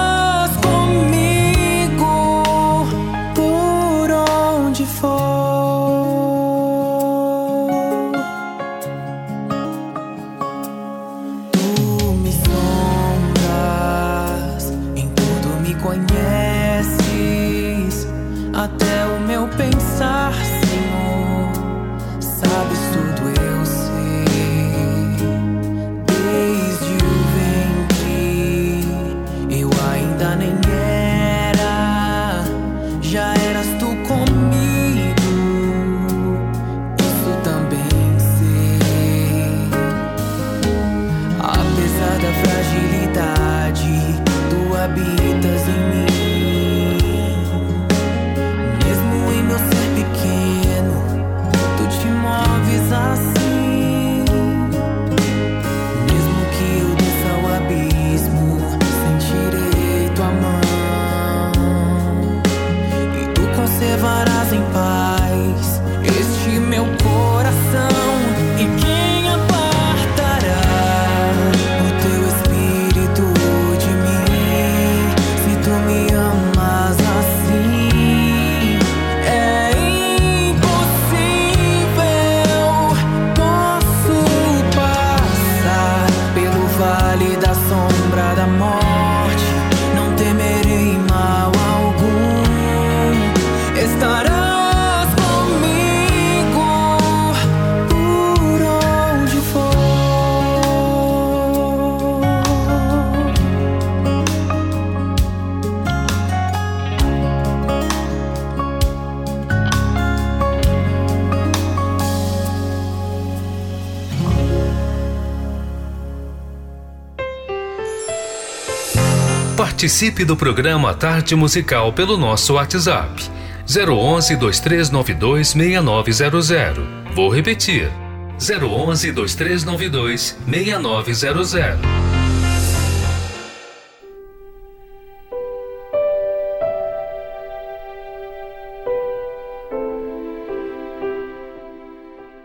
[119.87, 123.23] Participe do programa Tarde Musical pelo nosso WhatsApp
[123.69, 126.85] 011 2392 6900.
[127.15, 127.89] Vou repetir.
[128.37, 131.79] 011 2392 6900.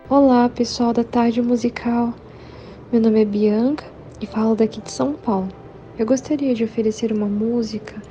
[0.08, 2.14] Olá, pessoal da Tarde Musical.
[2.92, 3.86] Meu nome é Bianca
[4.22, 5.61] e falo daqui de São Paulo.
[6.02, 8.02] Eu gostaria de oferecer uma música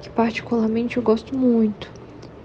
[0.00, 1.90] que particularmente eu gosto muito.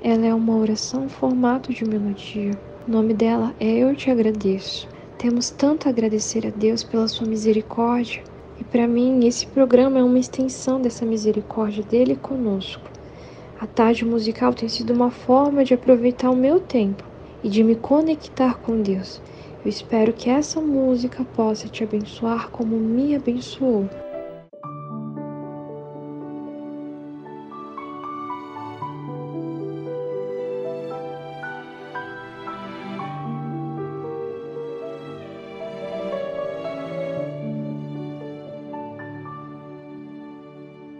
[0.01, 2.59] Ela é uma oração formato de melodia.
[2.87, 4.89] O nome dela é Eu Te Agradeço.
[5.19, 8.23] Temos tanto a agradecer a Deus pela sua misericórdia
[8.59, 12.89] e para mim esse programa é uma extensão dessa misericórdia dele conosco.
[13.59, 17.03] A tarde musical tem sido uma forma de aproveitar o meu tempo
[17.43, 19.21] e de me conectar com Deus.
[19.63, 23.87] Eu espero que essa música possa te abençoar como me abençoou.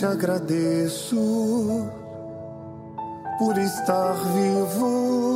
[0.00, 1.86] te agradeço
[3.38, 5.29] por estar vivo,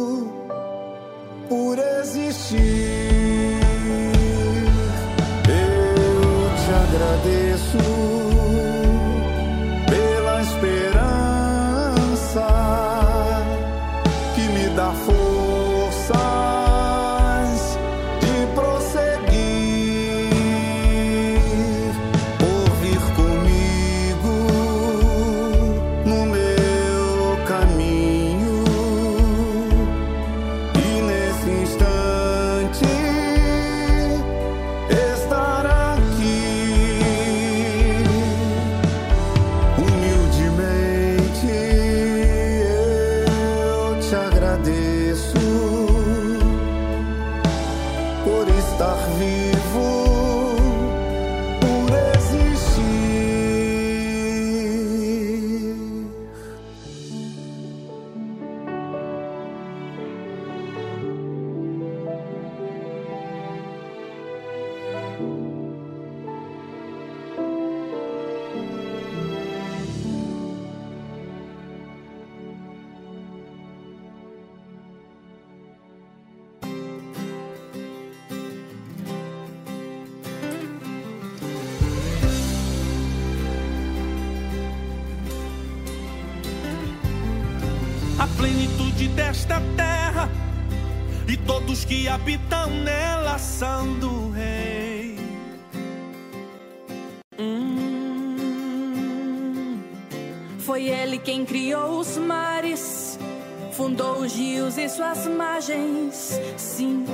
[104.95, 106.41] suas margens.
[106.57, 107.05] Sim,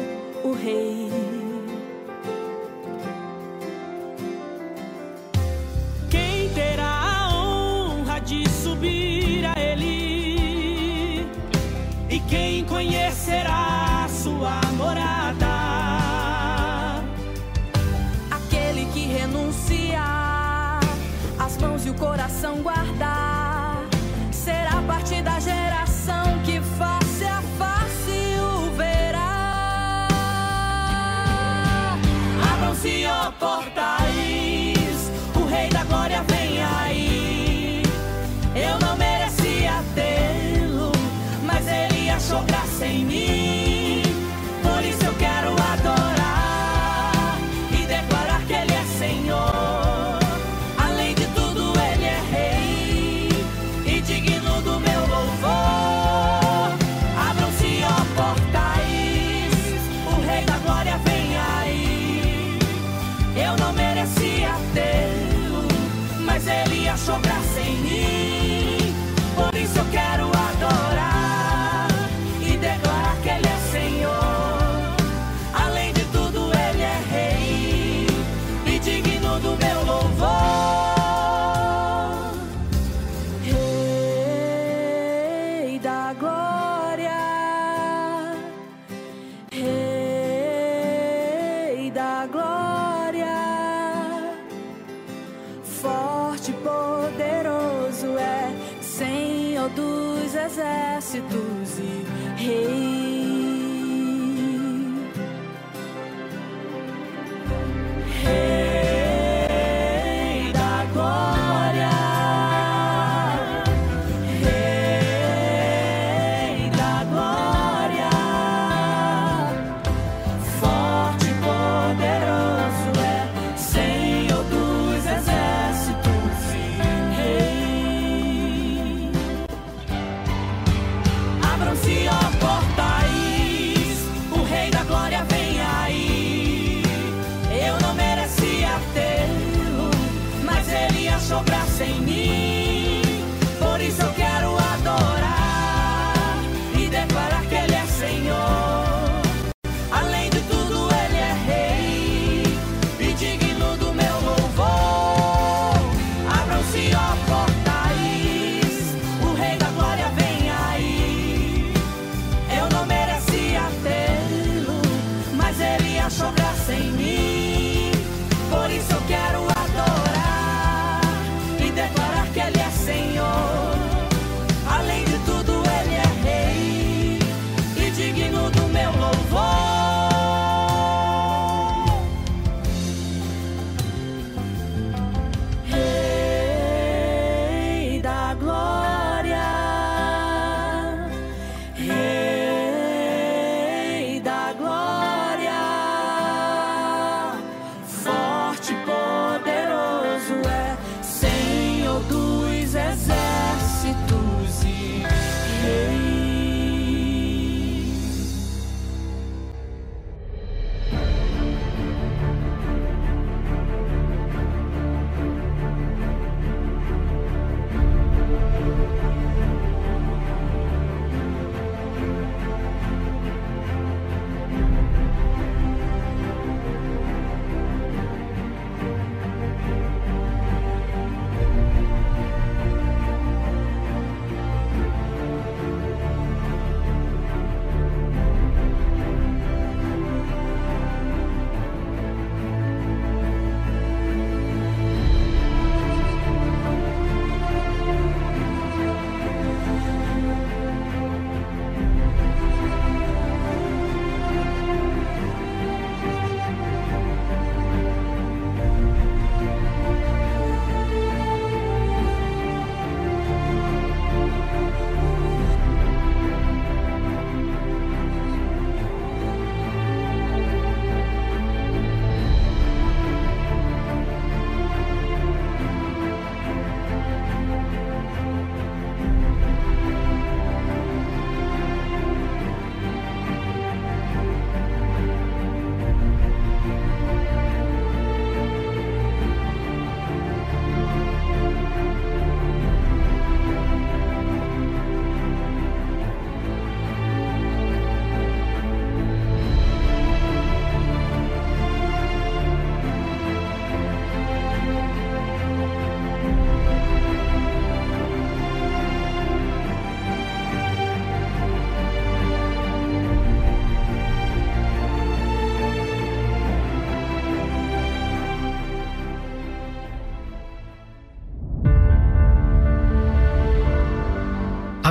[0.45, 1.10] o Rei.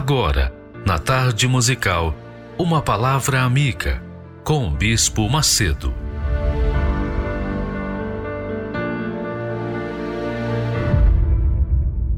[0.10, 0.52] Agora,
[0.88, 2.18] na tarde musical,
[2.57, 4.02] uma palavra amiga
[4.44, 5.94] com o Bispo Macedo.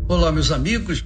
[0.07, 1.03] Olá, meus amigos,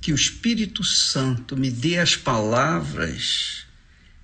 [0.00, 3.64] que o Espírito Santo me dê as palavras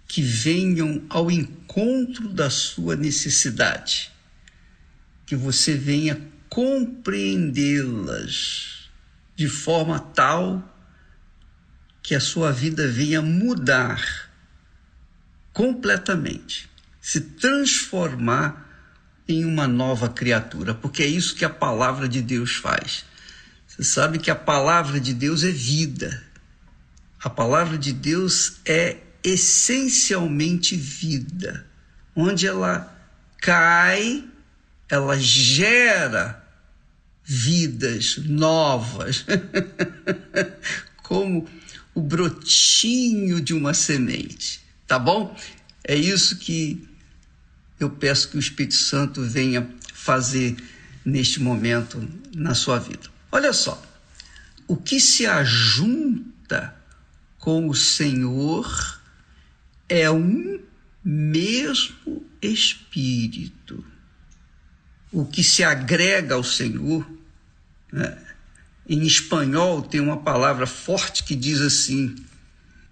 [0.09, 4.11] que venham ao encontro da sua necessidade,
[5.25, 8.91] que você venha compreendê-las
[9.37, 10.74] de forma tal
[12.05, 14.29] que a sua vida venha mudar
[15.55, 16.69] completamente,
[17.01, 18.63] se transformar
[19.27, 23.07] em uma nova criatura, porque é isso que a palavra de Deus faz.
[23.67, 26.23] Você sabe que a palavra de Deus é vida.
[27.23, 31.67] A palavra de Deus é essencialmente vida.
[32.15, 32.95] Onde ela
[33.39, 34.29] cai,
[34.91, 36.45] ela gera
[37.25, 39.25] vidas novas,
[41.03, 41.49] como
[41.95, 45.37] o brotinho de uma semente, tá bom?
[45.83, 46.89] É isso que
[47.79, 50.57] eu peço que o Espírito Santo venha fazer
[51.05, 53.09] neste momento na sua vida.
[53.31, 53.81] Olha só,
[54.67, 56.75] o que se ajunta
[57.39, 59.01] com o Senhor
[59.89, 60.61] é um
[61.05, 63.85] mesmo Espírito.
[65.13, 67.09] O que se agrega ao Senhor,
[67.93, 68.24] né?
[68.89, 72.15] Em espanhol tem uma palavra forte que diz assim: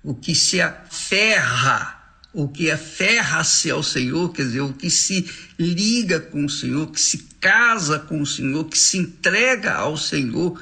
[0.03, 6.19] o que se aferra, o que aferra-se ao Senhor, quer dizer, o que se liga
[6.21, 10.61] com o Senhor, que se casa com o Senhor, que se entrega ao Senhor,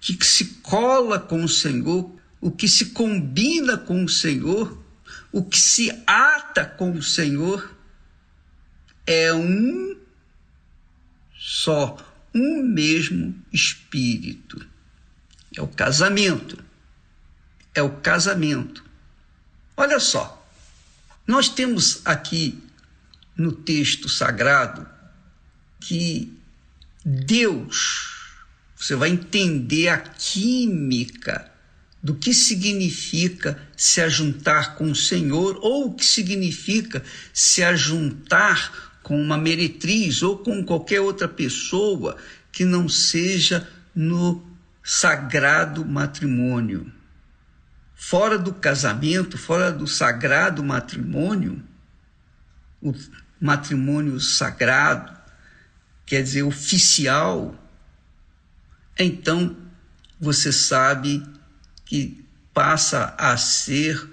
[0.00, 2.10] que se cola com o Senhor,
[2.40, 4.78] o que se combina com o Senhor,
[5.32, 7.76] o que se ata com o Senhor,
[9.06, 9.96] é um
[11.36, 11.96] só,
[12.34, 14.66] um mesmo espírito.
[15.56, 16.62] É o casamento.
[17.74, 18.84] É o casamento.
[19.76, 20.46] Olha só,
[21.26, 22.62] nós temos aqui
[23.36, 24.88] no texto sagrado
[25.80, 26.36] que
[27.04, 28.34] Deus,
[28.76, 31.50] você vai entender a química
[32.02, 39.18] do que significa se ajuntar com o Senhor ou o que significa se ajuntar com
[39.18, 42.18] uma meretriz ou com qualquer outra pessoa
[42.52, 44.46] que não seja no
[44.84, 46.92] sagrado matrimônio.
[47.94, 51.64] Fora do casamento, fora do sagrado matrimônio,
[52.82, 52.92] o
[53.40, 55.10] matrimônio sagrado,
[56.04, 57.54] quer dizer, oficial,
[58.98, 59.56] então
[60.20, 61.24] você sabe
[61.86, 62.22] que
[62.52, 64.06] passa a ser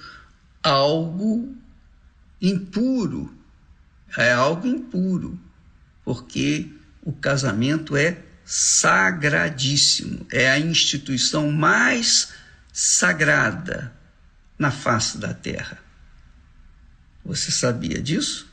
[0.63, 1.53] algo
[2.41, 3.34] impuro.
[4.17, 5.39] É algo impuro,
[6.03, 6.71] porque
[7.01, 12.33] o casamento é sagradíssimo, é a instituição mais
[12.71, 13.93] sagrada
[14.57, 15.79] na face da terra.
[17.25, 18.47] Você sabia disso?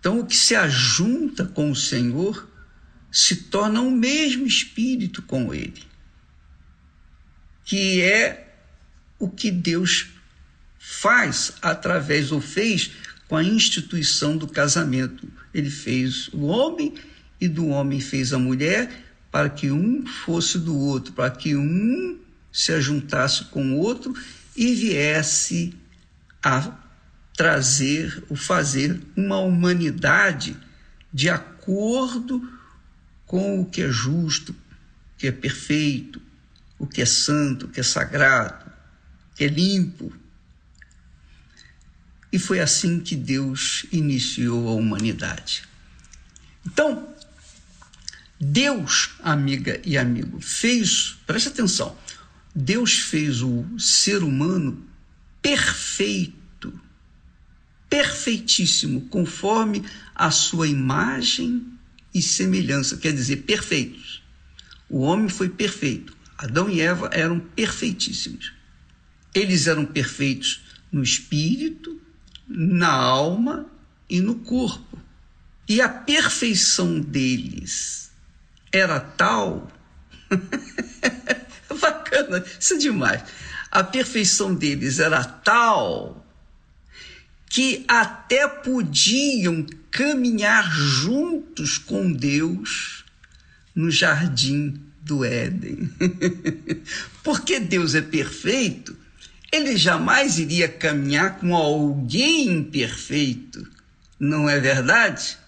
[0.00, 2.48] Então, o que se ajunta com o Senhor
[3.10, 5.84] se torna o mesmo espírito com Ele,
[7.64, 8.56] que é
[9.18, 10.08] o que Deus
[10.78, 12.90] faz através ou fez
[13.28, 15.28] com a instituição do casamento.
[15.52, 16.94] Ele fez o homem
[17.40, 18.90] e do homem fez a mulher
[19.30, 22.18] para que um fosse do outro, para que um
[22.50, 24.14] se ajuntasse com o outro
[24.56, 25.74] e viesse
[26.42, 26.76] a
[27.36, 30.56] trazer, o fazer uma humanidade
[31.12, 32.42] de acordo
[33.26, 36.20] com o que é justo, o que é perfeito,
[36.78, 38.66] o que é santo, o que é sagrado,
[39.30, 40.12] o que é limpo.
[42.32, 45.62] E foi assim que Deus iniciou a humanidade.
[46.66, 47.08] Então,
[48.38, 51.96] Deus, amiga e amigo, fez, preste atenção,
[52.54, 54.86] Deus fez o ser humano
[55.40, 56.78] perfeito,
[57.88, 59.84] perfeitíssimo, conforme
[60.14, 61.66] a sua imagem
[62.14, 64.22] e semelhança, quer dizer, perfeitos.
[64.88, 66.16] O homem foi perfeito.
[66.36, 68.52] Adão e Eva eram perfeitíssimos.
[69.34, 72.00] Eles eram perfeitos no espírito,
[72.48, 73.66] na alma
[74.08, 74.98] e no corpo.
[75.68, 78.10] E a perfeição deles
[78.72, 79.70] era tal.
[81.80, 83.22] Bacana, isso é demais.
[83.70, 86.26] A perfeição deles era tal
[87.50, 93.04] que até podiam caminhar juntos com Deus
[93.74, 95.90] no jardim do Éden.
[97.24, 98.96] Porque Deus é perfeito,
[99.52, 103.66] ele jamais iria caminhar com alguém imperfeito,
[104.18, 105.38] não é verdade?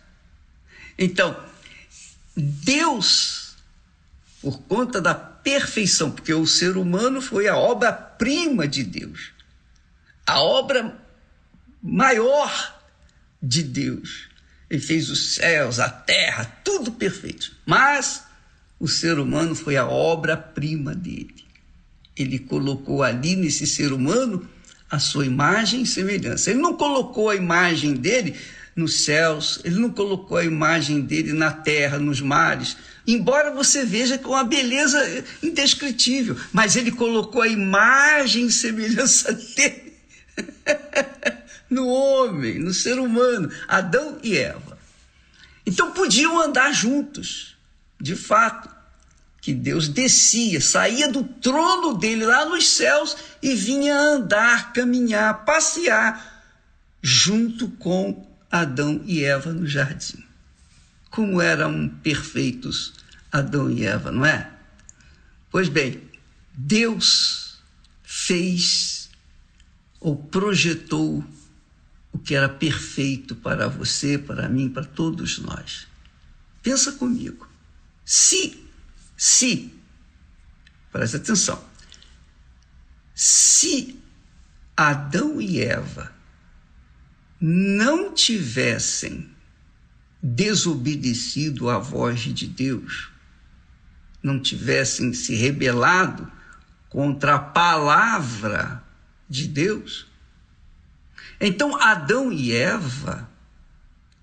[0.99, 1.37] Então,
[2.37, 3.41] Deus
[4.41, 9.33] por conta da perfeição, porque o ser humano foi a obra-prima de Deus,
[10.27, 10.99] a obra
[11.83, 12.81] maior
[13.43, 14.29] de Deus.
[14.69, 17.55] Ele fez os céus, a terra, tudo perfeito.
[17.67, 18.25] Mas
[18.79, 21.45] o ser humano foi a obra-prima dele.
[22.21, 24.49] Ele colocou ali nesse ser humano
[24.91, 26.51] a sua imagem e semelhança.
[26.51, 28.35] Ele não colocou a imagem dele
[28.75, 32.77] nos céus, ele não colocou a imagem dele na terra, nos mares,
[33.07, 39.93] embora você veja com uma beleza indescritível, mas ele colocou a imagem e semelhança dele
[41.69, 44.79] no homem, no ser humano, Adão e Eva.
[45.65, 47.57] Então podiam andar juntos,
[48.01, 48.70] de fato,
[49.41, 56.45] que Deus descia, saía do trono dele lá nos céus e vinha andar, caminhar, passear
[57.03, 60.25] junto com Adão e Eva no jardim.
[61.11, 62.93] Como eram perfeitos
[63.33, 64.51] Adão e Eva, não é?
[65.51, 66.03] Pois bem,
[66.53, 67.61] Deus
[68.03, 69.11] fez
[70.01, 71.25] ou projetou
[72.13, 75.87] o que era perfeito para você, para mim, para todos nós.
[76.63, 77.49] Pensa comigo.
[78.05, 78.70] Se,
[79.23, 79.71] se,
[80.91, 81.63] presta atenção,
[83.15, 84.01] se
[84.75, 86.11] Adão e Eva
[87.39, 89.31] não tivessem
[90.23, 93.11] desobedecido à voz de Deus,
[94.23, 96.33] não tivessem se rebelado
[96.89, 98.83] contra a palavra
[99.29, 100.07] de Deus,
[101.39, 103.31] então Adão e Eva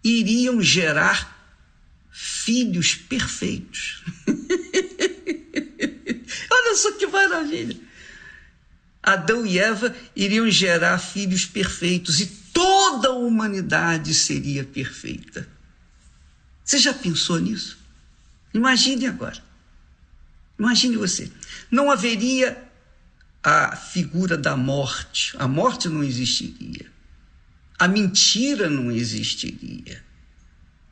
[0.03, 1.38] iriam gerar
[2.10, 4.03] filhos perfeitos.
[6.78, 7.76] Só que maravilha!
[9.02, 15.48] Adão e Eva iriam gerar filhos perfeitos e toda a humanidade seria perfeita.
[16.64, 17.78] Você já pensou nisso?
[18.54, 19.41] Imagine agora.
[20.60, 21.32] Imagine você.
[21.72, 22.62] Não haveria
[23.41, 25.34] a figura da morte.
[25.40, 26.91] A morte não existiria.
[27.80, 30.04] A mentira não existiria.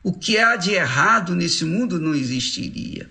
[0.02, 3.10] O que há de errado nesse mundo não existiria.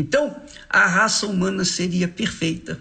[0.00, 2.80] Então, a raça humana seria perfeita.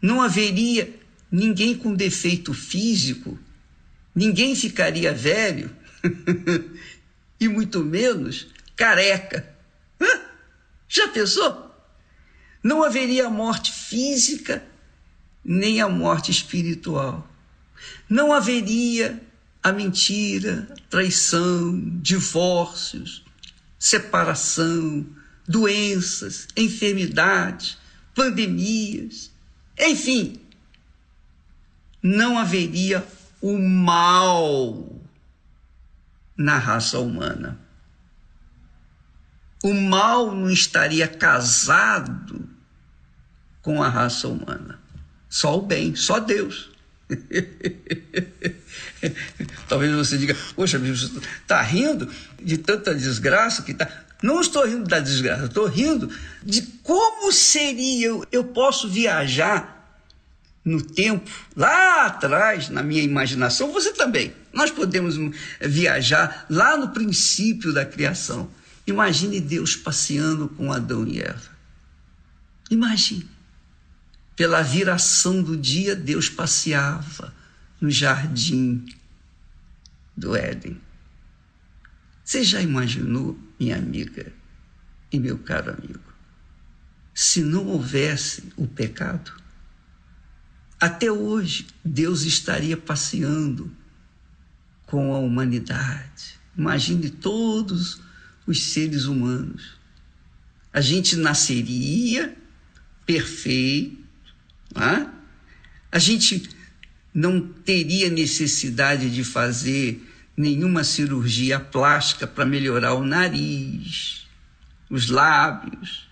[0.00, 0.92] Não haveria
[1.30, 3.38] ninguém com defeito físico
[4.14, 5.74] ninguém ficaria velho
[7.40, 9.48] e muito menos careca.
[10.00, 10.20] Hã?
[10.88, 11.70] Já pensou?
[12.62, 14.62] Não haveria morte física
[15.44, 17.28] nem a morte espiritual.
[18.08, 19.20] Não haveria
[19.62, 23.24] a mentira, traição, divórcios,
[23.78, 25.04] separação,
[25.46, 27.78] doenças, enfermidades,
[28.14, 29.30] pandemias,
[29.78, 30.40] enfim,
[32.02, 33.06] não haveria
[33.40, 35.00] o mal
[36.36, 37.58] na raça humana.
[39.62, 42.48] O mal não estaria casado
[43.60, 44.80] com a raça humana.
[45.28, 46.70] Só o bem, só Deus.
[49.68, 52.12] Talvez você diga, poxa, está rindo
[52.42, 53.88] de tanta desgraça que está.
[54.22, 56.08] Não estou rindo da desgraça, estou rindo
[56.42, 58.10] de como seria.
[58.30, 59.72] Eu posso viajar
[60.64, 64.32] no tempo, lá atrás, na minha imaginação, você também.
[64.52, 65.16] Nós podemos
[65.60, 68.48] viajar lá no princípio da criação.
[68.86, 71.50] Imagine Deus passeando com Adão e Eva.
[72.70, 73.28] Imagine.
[74.36, 77.34] Pela viração do dia, Deus passeava
[77.80, 78.84] no jardim
[80.16, 80.80] do Éden.
[82.24, 84.32] Você já imaginou, minha amiga
[85.12, 86.12] e meu caro amigo,
[87.14, 89.32] se não houvesse o pecado?
[90.80, 93.70] Até hoje, Deus estaria passeando
[94.86, 96.40] com a humanidade.
[96.56, 98.00] Imagine todos
[98.46, 99.76] os seres humanos.
[100.72, 102.36] A gente nasceria
[103.06, 103.98] perfeito,
[104.74, 105.06] é?
[105.90, 106.48] a gente
[107.12, 114.26] não teria necessidade de fazer nenhuma cirurgia plástica para melhorar o nariz,
[114.88, 116.08] os lábios,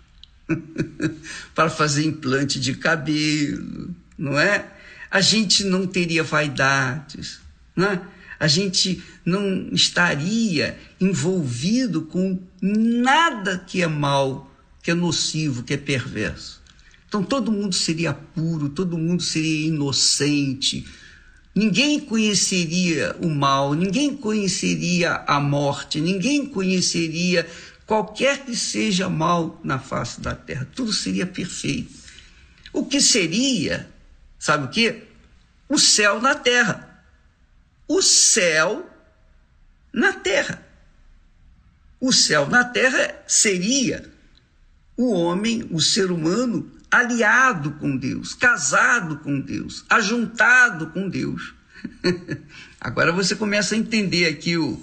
[1.55, 4.71] para fazer implante de cabelo não é?
[5.11, 7.41] A gente não teria vaidades,
[7.75, 8.01] né?
[8.39, 15.77] a gente não estaria envolvido com nada que é mal, que é nocivo, que é
[15.77, 16.61] perverso.
[17.09, 20.87] Então todo mundo seria puro, todo mundo seria inocente,
[21.55, 27.47] ninguém conheceria o mal, ninguém conheceria a morte, ninguém conheceria
[27.87, 31.93] qualquer que seja mal na face da terra, tudo seria perfeito.
[32.73, 33.91] O que seria
[34.41, 35.03] Sabe o que?
[35.69, 37.05] O céu na terra.
[37.87, 38.91] O céu
[39.93, 40.67] na terra.
[42.01, 44.11] O céu na terra seria
[44.97, 51.55] o homem, o ser humano, aliado com Deus, casado com Deus, ajuntado com Deus.
[52.81, 54.81] Agora você começa a entender aqui o,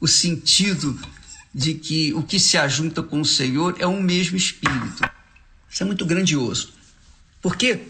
[0.00, 0.98] o sentido
[1.54, 5.02] de que o que se ajunta com o Senhor é um mesmo espírito.
[5.70, 6.72] Isso é muito grandioso.
[7.40, 7.80] Porque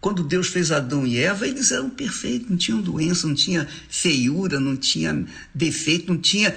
[0.00, 4.60] quando Deus fez Adão e Eva, eles eram perfeitos, não tinham doença, não tinha feiura,
[4.60, 6.54] não tinha defeito, não tinha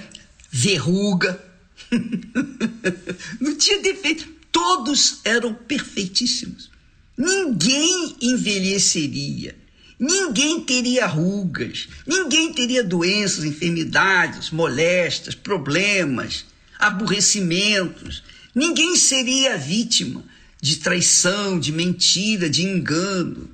[0.50, 1.42] verruga,
[3.40, 4.31] não tinha defeito.
[4.52, 6.70] Todos eram perfeitíssimos.
[7.16, 9.56] Ninguém envelheceria,
[9.98, 16.44] ninguém teria rugas, ninguém teria doenças, enfermidades, molestias, problemas,
[16.78, 18.22] aborrecimentos.
[18.54, 20.24] Ninguém seria vítima
[20.60, 23.50] de traição, de mentira, de engano.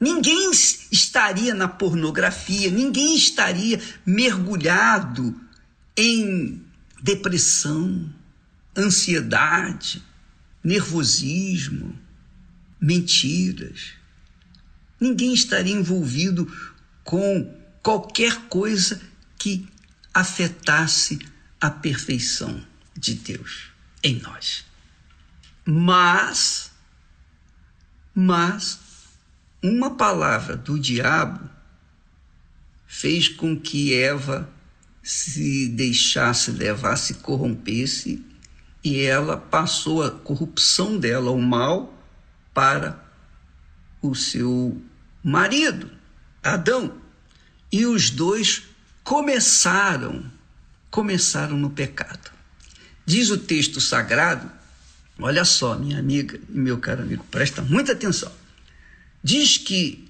[0.00, 0.50] Ninguém
[0.90, 5.34] estaria na pornografia, ninguém estaria mergulhado
[5.96, 6.60] em
[7.00, 8.12] depressão,
[8.76, 10.02] ansiedade,
[10.62, 11.98] nervosismo,
[12.80, 13.92] mentiras.
[15.00, 16.46] Ninguém estaria envolvido
[17.04, 19.00] com qualquer coisa
[19.38, 19.68] que
[20.14, 21.18] afetasse
[21.60, 22.64] a perfeição
[22.96, 23.70] de Deus
[24.02, 24.64] em nós.
[25.64, 26.70] Mas,
[28.14, 28.78] mas,
[29.62, 31.48] uma palavra do diabo
[32.86, 34.48] fez com que Eva
[35.02, 38.24] se deixasse levar, se corrompesse,
[38.84, 41.96] e ela passou a corrupção dela, o mal,
[42.52, 43.02] para
[44.00, 44.80] o seu
[45.22, 45.90] marido,
[46.42, 46.94] Adão.
[47.70, 48.64] E os dois
[49.04, 50.24] começaram,
[50.90, 52.30] começaram no pecado.
[53.06, 54.50] Diz o texto sagrado,
[55.18, 58.32] olha só, minha amiga e meu caro amigo, presta muita atenção.
[59.22, 60.08] Diz que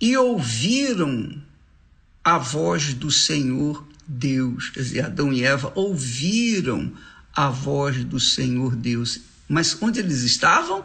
[0.00, 1.40] e ouviram
[2.24, 6.92] a voz do Senhor Deus, quer dizer, Adão e Eva ouviram
[7.34, 9.20] a voz do Senhor Deus.
[9.48, 10.84] Mas onde eles estavam?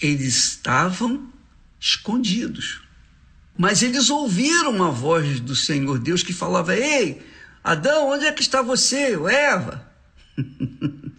[0.00, 1.28] Eles estavam
[1.80, 2.82] escondidos.
[3.56, 7.22] Mas eles ouviram a voz do Senhor Deus que falava: Ei,
[7.62, 9.86] Adão, onde é que está você, Eva?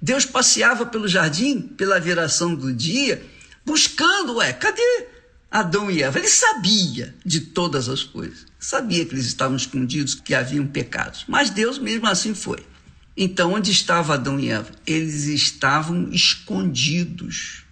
[0.00, 3.24] Deus passeava pelo jardim, pela viração do dia,
[3.64, 5.06] buscando, ué, cadê
[5.50, 6.18] Adão e Eva?
[6.18, 11.50] Ele sabia de todas as coisas, sabia que eles estavam escondidos, que haviam pecados, mas
[11.50, 12.64] Deus mesmo assim foi.
[13.20, 14.70] Então, onde estava Adão e Eva?
[14.86, 17.64] Eles estavam escondidos.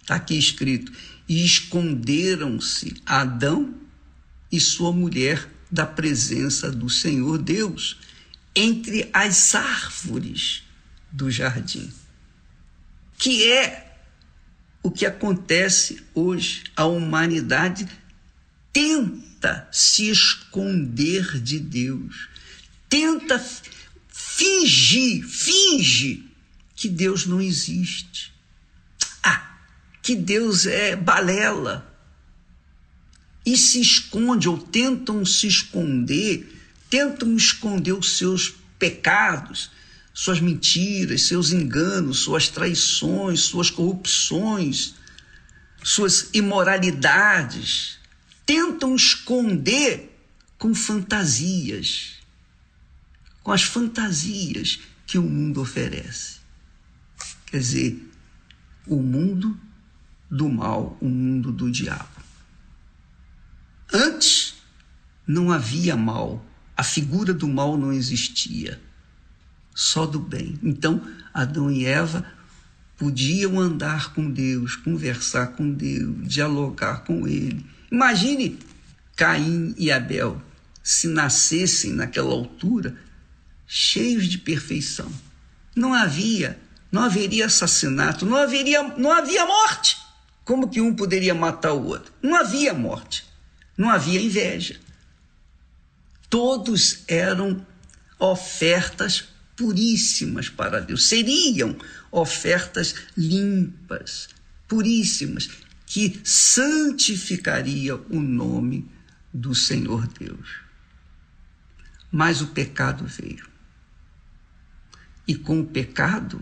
[0.00, 0.90] Está aqui escrito:
[1.28, 3.74] e esconderam-se Adão
[4.50, 7.98] e sua mulher da presença do Senhor Deus
[8.56, 10.62] entre as árvores
[11.12, 11.92] do jardim.
[13.18, 13.98] Que é
[14.82, 16.64] o que acontece hoje.
[16.74, 17.86] A humanidade
[18.72, 22.30] tenta se esconder de Deus,
[22.88, 23.38] tenta
[24.36, 26.24] fingir, finge
[26.74, 28.32] que Deus não existe.
[29.22, 29.58] Ah,
[30.02, 31.88] que Deus é balela.
[33.46, 36.52] E se esconde ou tentam se esconder,
[36.90, 39.70] tentam esconder os seus pecados,
[40.12, 44.94] suas mentiras, seus enganos, suas traições, suas corrupções,
[45.82, 47.98] suas imoralidades.
[48.44, 50.10] Tentam esconder
[50.58, 52.23] com fantasias,
[53.44, 56.38] com as fantasias que o mundo oferece.
[57.46, 58.10] Quer dizer,
[58.86, 59.56] o mundo
[60.30, 62.08] do mal, o mundo do diabo.
[63.92, 64.54] Antes
[65.26, 66.44] não havia mal,
[66.76, 68.80] a figura do mal não existia,
[69.74, 70.58] só do bem.
[70.62, 72.26] Então, Adão e Eva
[72.96, 77.64] podiam andar com Deus, conversar com Deus, dialogar com Ele.
[77.92, 78.58] Imagine
[79.14, 80.40] Caim e Abel
[80.82, 83.03] se nascessem naquela altura
[83.76, 85.10] cheios de perfeição.
[85.74, 86.56] Não havia,
[86.92, 89.96] não haveria assassinato, não haveria, não havia morte.
[90.44, 92.12] Como que um poderia matar o outro?
[92.22, 93.24] Não havia morte,
[93.76, 94.78] não havia inveja.
[96.30, 97.66] Todos eram
[98.16, 99.24] ofertas
[99.56, 101.76] puríssimas para Deus, seriam
[102.12, 104.28] ofertas limpas,
[104.68, 105.50] puríssimas,
[105.84, 108.88] que santificaria o nome
[109.32, 110.60] do Senhor Deus.
[112.12, 113.53] Mas o pecado veio.
[115.26, 116.40] E com o pecado,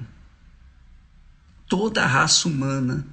[1.69, 3.07] toda a raça humana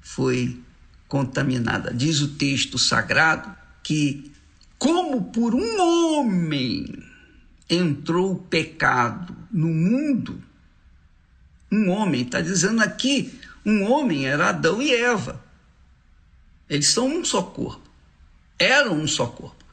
[0.00, 0.62] foi
[1.08, 1.92] contaminada.
[1.92, 4.32] Diz o texto sagrado que,
[4.78, 7.02] como por um homem
[7.68, 10.42] entrou o pecado no mundo,
[11.72, 15.42] um homem, está dizendo aqui, um homem era Adão e Eva.
[16.68, 17.90] Eles são um só corpo.
[18.58, 19.64] Eram um só corpo.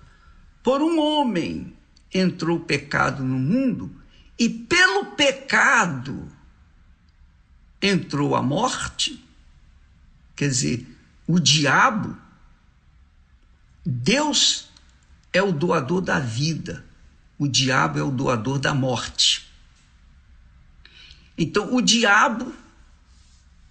[0.64, 1.74] Por um homem
[2.14, 3.92] entrou o pecado no mundo,
[4.42, 6.28] e pelo pecado
[7.80, 9.24] entrou a morte,
[10.36, 10.98] quer dizer,
[11.28, 12.18] o diabo,
[13.86, 14.68] Deus
[15.32, 16.84] é o doador da vida,
[17.38, 19.48] o diabo é o doador da morte.
[21.38, 22.52] Então, o diabo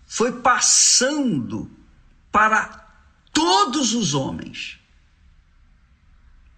[0.07, 1.69] foi passando
[2.31, 2.95] para
[3.33, 4.79] todos os homens.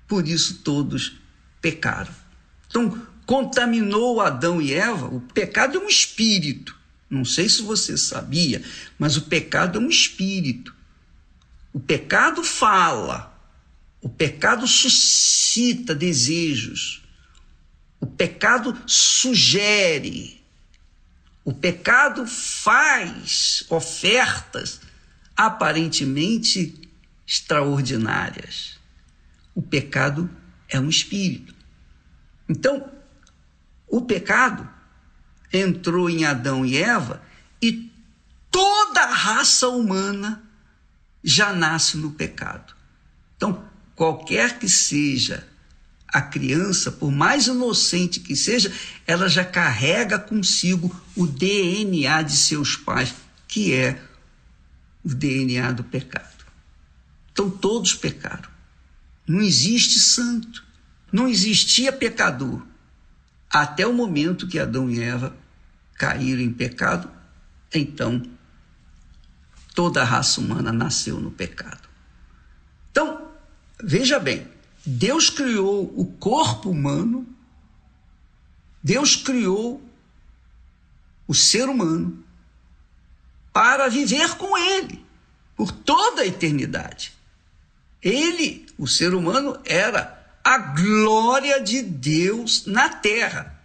[0.06, 1.18] Por isso, todos
[1.62, 2.14] pecaram.
[2.68, 5.06] Então, contaminou Adão e Eva.
[5.06, 6.76] O pecado é um espírito.
[7.08, 8.62] Não sei se você sabia,
[8.98, 10.74] mas o pecado é um espírito.
[11.72, 13.32] O pecado fala.
[14.00, 17.02] O pecado suscita desejos.
[18.00, 20.42] O pecado sugere.
[21.44, 24.80] O pecado faz ofertas
[25.36, 26.80] aparentemente
[27.26, 28.78] extraordinárias.
[29.54, 30.30] O pecado
[30.68, 31.54] é um espírito.
[32.48, 32.90] Então,
[33.93, 34.66] o pecado
[35.52, 37.23] entrou em Adão e Eva
[37.60, 37.93] e
[38.51, 40.43] toda a raça humana
[41.23, 42.74] já nasce no pecado.
[43.36, 43.62] Então,
[43.94, 45.47] qualquer que seja
[46.09, 48.73] a criança, por mais inocente que seja,
[49.06, 53.14] ela já carrega consigo o DNA de seus pais,
[53.47, 54.02] que é
[55.05, 56.47] o DNA do pecado.
[57.31, 58.48] Então, todos pecaram.
[59.27, 60.64] Não existe santo.
[61.12, 62.71] Não existia pecador.
[63.52, 65.36] Até o momento que Adão e Eva
[65.98, 67.10] caíram em pecado,
[67.74, 68.22] então
[69.74, 71.86] toda a raça humana nasceu no pecado.
[72.90, 73.28] Então,
[73.82, 74.48] veja bem,
[74.84, 77.26] Deus criou o corpo humano,
[78.82, 79.86] Deus criou
[81.28, 82.24] o ser humano
[83.52, 85.04] para viver com ele
[85.54, 87.12] por toda a eternidade.
[88.00, 93.60] Ele, o ser humano, era a glória de Deus na terra.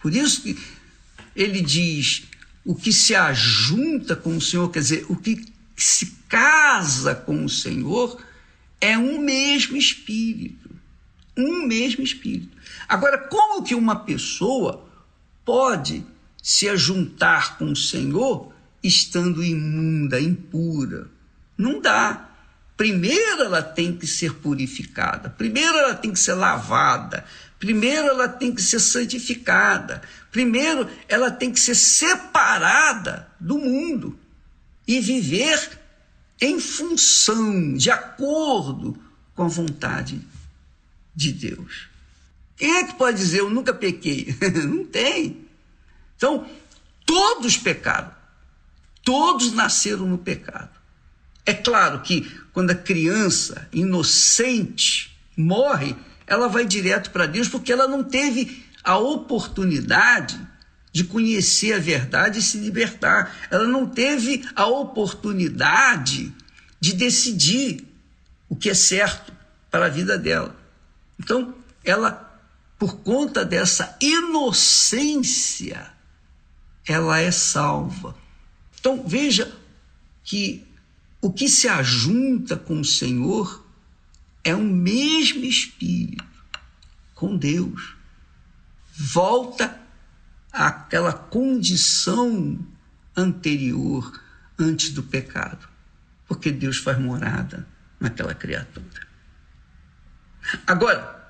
[0.00, 0.58] Por isso que
[1.34, 2.24] ele diz:
[2.64, 5.46] o que se ajunta com o Senhor, quer dizer, o que
[5.76, 8.20] se casa com o Senhor,
[8.80, 10.70] é um mesmo espírito.
[11.36, 12.56] Um mesmo espírito.
[12.88, 14.88] Agora, como que uma pessoa
[15.44, 16.04] pode
[16.42, 18.52] se ajuntar com o Senhor
[18.82, 21.08] estando imunda, impura?
[21.58, 22.25] Não dá.
[22.76, 27.24] Primeiro ela tem que ser purificada, primeiro ela tem que ser lavada,
[27.58, 34.18] primeiro ela tem que ser santificada, primeiro ela tem que ser separada do mundo
[34.86, 35.78] e viver
[36.40, 39.02] em função, de acordo
[39.34, 40.20] com a vontade
[41.14, 41.88] de Deus.
[42.56, 44.36] Quem é que pode dizer eu nunca pequei?
[44.66, 45.46] Não tem.
[46.16, 46.46] Então,
[47.04, 48.10] todos pecaram.
[49.02, 50.70] Todos nasceram no pecado.
[51.44, 55.94] É claro que quando a criança inocente morre,
[56.26, 60.40] ela vai direto para Deus porque ela não teve a oportunidade
[60.90, 63.36] de conhecer a verdade e se libertar.
[63.50, 66.32] Ela não teve a oportunidade
[66.80, 67.86] de decidir
[68.48, 69.34] o que é certo
[69.70, 70.56] para a vida dela.
[71.20, 71.54] Então,
[71.84, 72.40] ela,
[72.78, 75.92] por conta dessa inocência,
[76.88, 78.16] ela é salva.
[78.80, 79.54] Então, veja
[80.24, 80.65] que
[81.26, 83.66] o que se ajunta com o Senhor
[84.44, 86.24] é o mesmo Espírito
[87.16, 87.96] com Deus.
[88.96, 89.76] Volta
[90.52, 92.56] àquela condição
[93.16, 94.22] anterior,
[94.56, 95.68] antes do pecado,
[96.28, 97.66] porque Deus faz morada
[97.98, 99.04] naquela criatura.
[100.64, 101.28] Agora,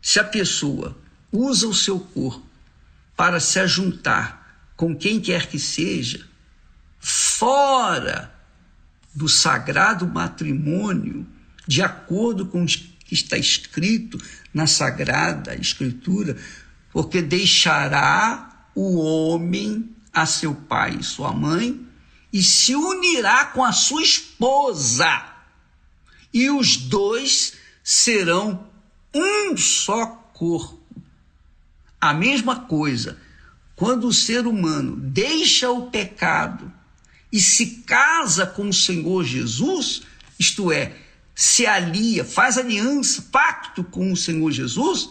[0.00, 0.96] se a pessoa
[1.32, 2.46] usa o seu corpo
[3.16, 6.24] para se ajuntar com quem quer que seja,
[7.00, 8.31] fora
[9.14, 11.26] do sagrado matrimônio,
[11.66, 14.18] de acordo com o que está escrito
[14.52, 16.36] na Sagrada Escritura,
[16.90, 21.86] porque deixará o homem a seu pai e sua mãe
[22.32, 25.26] e se unirá com a sua esposa,
[26.32, 28.66] e os dois serão
[29.14, 30.80] um só corpo.
[32.00, 33.18] A mesma coisa,
[33.76, 36.71] quando o ser humano deixa o pecado
[37.32, 40.02] e se casa com o Senhor Jesus,
[40.38, 40.94] isto é,
[41.34, 45.08] se alia, faz aliança, pacto com o Senhor Jesus,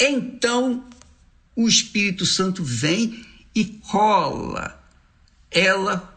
[0.00, 0.84] então
[1.54, 4.82] o Espírito Santo vem e cola
[5.50, 6.12] ela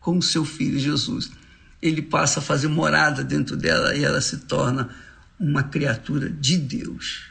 [0.00, 1.30] com o seu filho Jesus.
[1.80, 4.94] Ele passa a fazer morada dentro dela e ela se torna
[5.40, 7.24] uma criatura de Deus.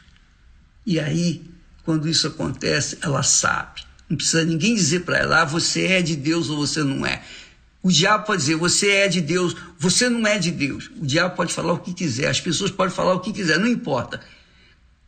[0.84, 1.48] E aí,
[1.84, 3.82] quando isso acontece, ela sabe.
[4.12, 7.22] Não precisa ninguém dizer para ela, ah, você é de Deus ou você não é.
[7.82, 10.90] O diabo pode dizer, você é de Deus, você não é de Deus.
[11.00, 13.66] O diabo pode falar o que quiser, as pessoas podem falar o que quiser, não
[13.66, 14.20] importa.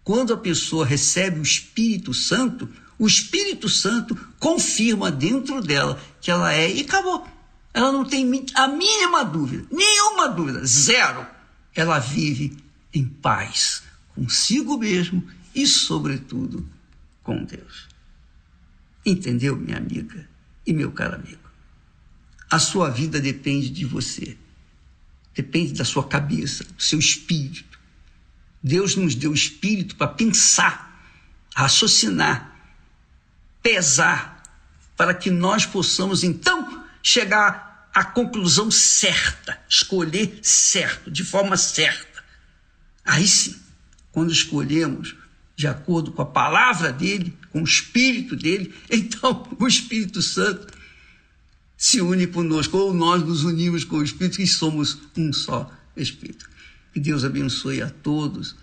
[0.02, 2.66] Quando a pessoa recebe o Espírito Santo,
[2.98, 7.28] o Espírito Santo confirma dentro dela que ela é e acabou.
[7.74, 8.24] Ela não tem
[8.54, 11.26] a mínima dúvida, nenhuma dúvida, zero.
[11.74, 12.56] Ela vive
[12.94, 13.82] em paz
[14.14, 15.22] consigo mesmo
[15.54, 16.66] e, sobretudo,
[17.22, 17.92] com Deus.
[19.04, 20.28] Entendeu, minha amiga
[20.66, 21.42] e meu caro amigo?
[22.50, 24.36] A sua vida depende de você,
[25.34, 27.78] depende da sua cabeça, do seu espírito.
[28.62, 31.10] Deus nos deu espírito para pensar,
[31.54, 32.56] raciocinar,
[33.62, 34.42] pesar,
[34.96, 42.24] para que nós possamos então chegar à conclusão certa, escolher certo, de forma certa.
[43.04, 43.60] Aí sim,
[44.10, 45.14] quando escolhemos
[45.56, 50.66] de acordo com a palavra dele, com o espírito dele, então o Espírito Santo
[51.76, 56.50] se une conosco, ou nós nos unimos com o Espírito e somos um só Espírito.
[56.92, 58.56] Que Deus abençoe a todos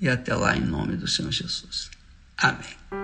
[0.00, 1.90] e até lá em nome do Senhor Jesus.
[2.38, 2.99] Amém.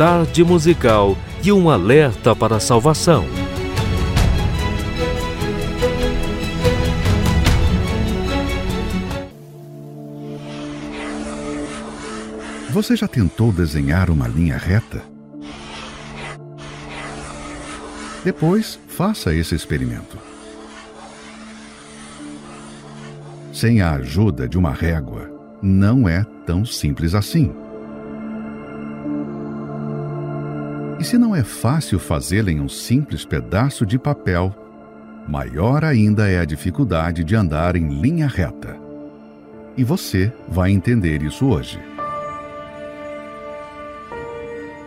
[0.00, 1.14] Tarde Musical
[1.44, 3.26] e um alerta para a salvação.
[12.70, 15.02] Você já tentou desenhar uma linha reta?
[18.24, 20.16] Depois, faça esse experimento.
[23.52, 25.30] Sem a ajuda de uma régua,
[25.62, 27.54] não é tão simples assim.
[31.00, 34.54] E se não é fácil fazê-la em um simples pedaço de papel,
[35.26, 38.76] maior ainda é a dificuldade de andar em linha reta.
[39.78, 41.80] E você vai entender isso hoje.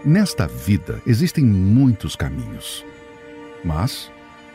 [0.06, 2.86] Nesta vida existem muitos caminhos.
[3.66, 4.12] Mas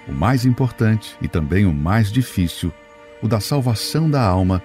[0.07, 2.73] o mais importante e também o mais difícil,
[3.21, 4.63] o da salvação da alma,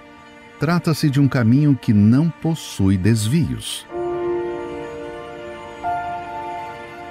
[0.60, 3.84] trata-se de um caminho que não possui desvios.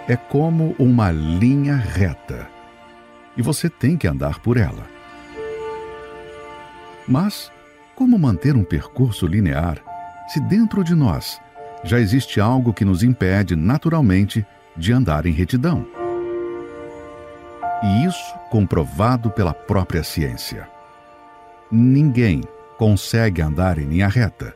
[0.08, 2.50] É como uma linha reta
[3.38, 4.86] e você tem que andar por ela.
[7.08, 7.50] Mas
[7.96, 9.78] como manter um percurso linear
[10.28, 11.40] se dentro de nós
[11.86, 15.88] já existe algo que nos impede naturalmente de andar em retidão?
[17.82, 20.68] E isso comprovado pela própria ciência.
[21.72, 22.42] Ninguém
[22.78, 24.56] consegue andar em linha reta.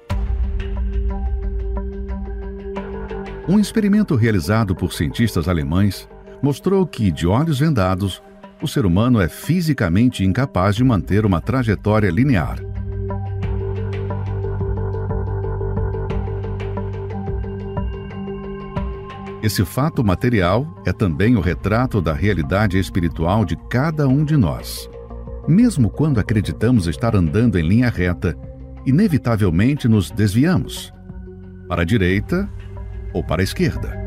[3.50, 6.10] Um experimento realizado por cientistas alemães
[6.42, 8.22] mostrou que, de olhos vendados,
[8.62, 12.60] o ser humano é fisicamente incapaz de manter uma trajetória linear.
[19.42, 24.90] Esse fato material é também o retrato da realidade espiritual de cada um de nós.
[25.48, 28.36] Mesmo quando acreditamos estar andando em linha reta,
[28.86, 30.92] inevitavelmente nos desviamos
[31.70, 32.50] para a direita
[33.14, 33.98] ou para a esquerda.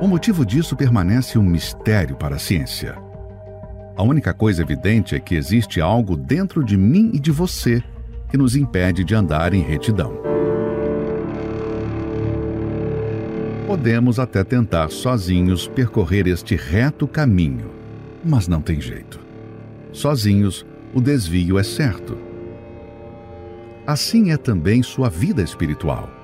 [0.00, 2.96] O motivo disso permanece um mistério para a ciência.
[3.96, 7.82] A única coisa evidente é que existe algo dentro de mim e de você
[8.30, 10.18] que nos impede de andar em retidão.
[13.66, 17.70] Podemos até tentar sozinhos percorrer este reto caminho,
[18.24, 19.20] mas não tem jeito.
[19.92, 20.64] Sozinhos,
[20.94, 22.16] o desvio é certo.
[23.86, 26.19] Assim é também sua vida espiritual.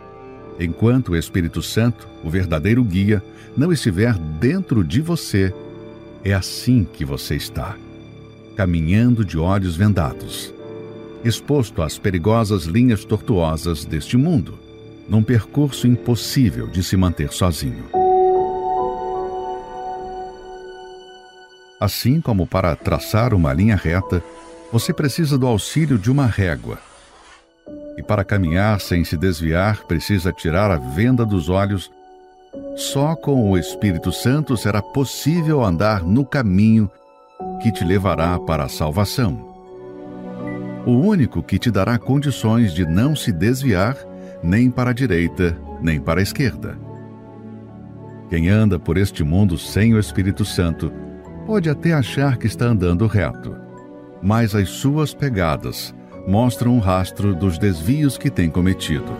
[0.58, 3.22] Enquanto o Espírito Santo, o verdadeiro guia,
[3.56, 5.52] não estiver dentro de você,
[6.24, 7.76] é assim que você está,
[8.56, 10.52] caminhando de olhos vendados,
[11.24, 14.66] exposto às perigosas linhas tortuosas deste mundo
[15.08, 17.84] num percurso impossível de se manter sozinho.
[21.78, 24.22] Assim como para traçar uma linha reta,
[24.72, 26.78] você precisa do auxílio de uma régua.
[27.96, 31.90] E para caminhar sem se desviar, precisa tirar a venda dos olhos.
[32.76, 36.90] Só com o Espírito Santo será possível andar no caminho
[37.62, 39.54] que te levará para a salvação.
[40.86, 43.96] O único que te dará condições de não se desviar
[44.42, 46.78] nem para a direita, nem para a esquerda.
[48.28, 50.92] Quem anda por este mundo sem o Espírito Santo
[51.46, 53.56] pode até achar que está andando reto,
[54.22, 55.94] mas as suas pegadas
[56.26, 59.12] mostram um rastro dos desvios que tem cometido.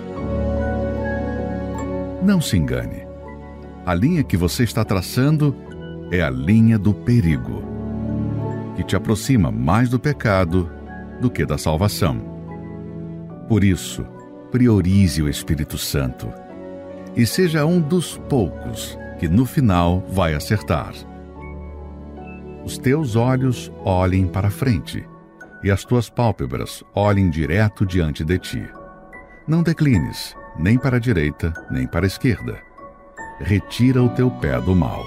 [2.23, 3.07] Não se engane.
[3.85, 5.55] A linha que você está traçando
[6.11, 7.63] é a linha do perigo,
[8.75, 10.69] que te aproxima mais do pecado
[11.21, 12.19] do que da salvação.
[13.49, 14.05] Por isso,
[14.51, 16.29] priorize o Espírito Santo
[17.15, 20.93] e seja um dos poucos que no final vai acertar.
[22.65, 25.07] Os teus olhos olhem para frente
[25.67, 28.65] e as tuas pálpebras olhem direto diante de ti.
[29.49, 32.57] Não declines, nem para a direita, nem para a esquerda.
[33.41, 35.05] Retira o teu pé do mal.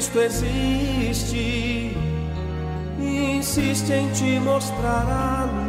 [0.00, 1.94] Cristo existe
[2.98, 5.68] e insiste em te mostrar a luz.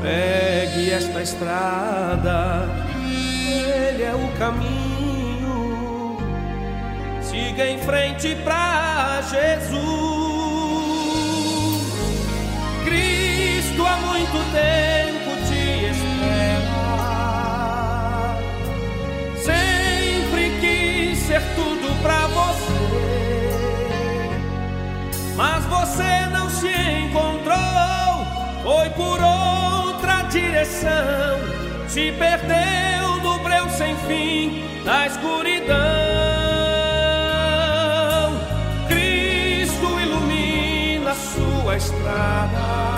[0.00, 2.68] Pegue esta estrada,
[3.04, 6.16] ele é o caminho.
[7.22, 9.82] Siga em frente para Jesus.
[12.84, 14.85] Cristo há muito tempo
[28.96, 31.38] por outra direção,
[31.88, 35.76] se perdeu no breu sem fim da escuridão.
[38.88, 42.95] Cristo ilumina sua estrada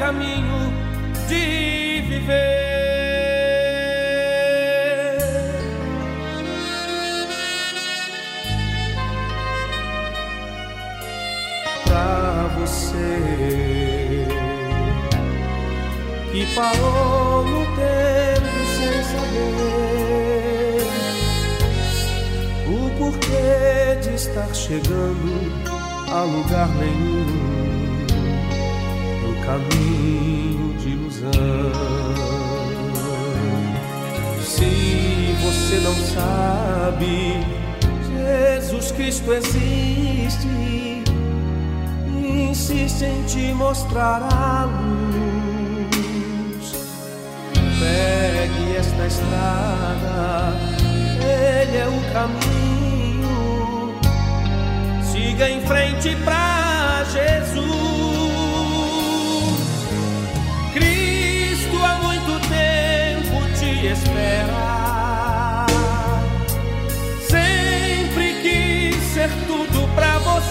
[0.00, 0.72] caminho
[1.28, 2.70] de viver.
[11.84, 14.26] Pra você
[16.32, 20.80] que parou no tempo sem saber
[22.66, 25.32] o porquê de estar chegando
[26.10, 27.49] a lugar nenhum
[29.50, 31.30] caminho de ilusão.
[34.44, 37.44] Se você não sabe,
[38.06, 40.48] Jesus Cristo existe
[42.22, 45.90] insiste em te mostrar a luz.
[47.80, 50.54] Pegue esta estrada,
[51.18, 53.98] ele é o caminho.
[55.02, 57.99] Siga em frente pra Jesus.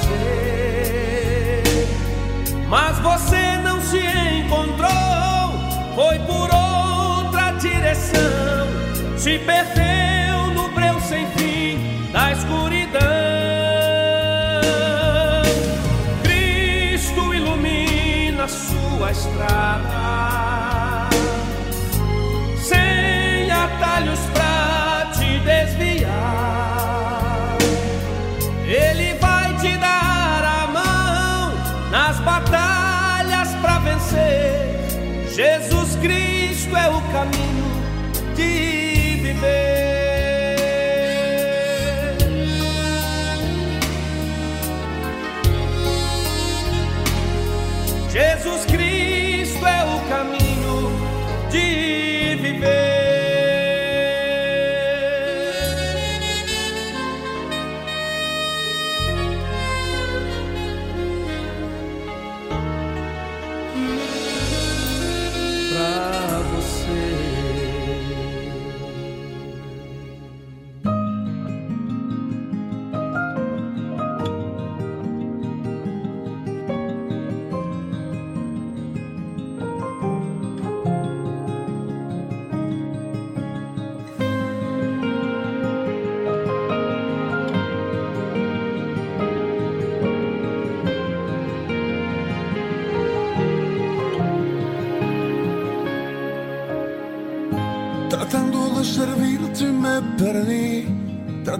[0.09, 1.63] Você,
[2.67, 4.89] mas você não se encontrou.
[5.95, 8.67] Foi por outra direção,
[9.17, 9.88] se perdeu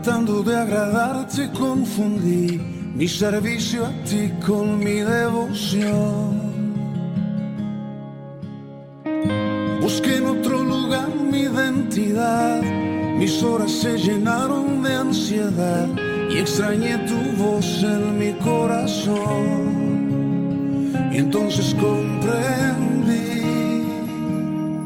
[0.10, 2.58] tratando de agradarte confundí
[2.96, 6.50] mi servicio a ti con mi devoción.
[9.80, 12.60] Busqué en otro lugar mi identidad,
[13.20, 15.88] mis horas se llenaron de ansiedad
[16.32, 19.30] y extrañé tu voz en mi corazón.
[21.12, 23.44] Y entonces comprendí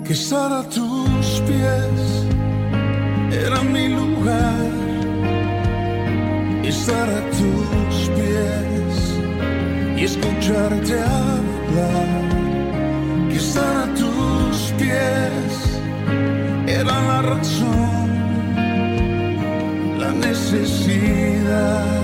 [0.03, 2.25] que estar a tus pies
[3.31, 4.72] era mi lugar.
[6.83, 8.95] Estar a tus pies
[9.95, 12.23] y escucharte hablar
[13.29, 15.79] que estar a tus pies
[16.67, 18.09] era la razón,
[19.97, 22.02] la necesidad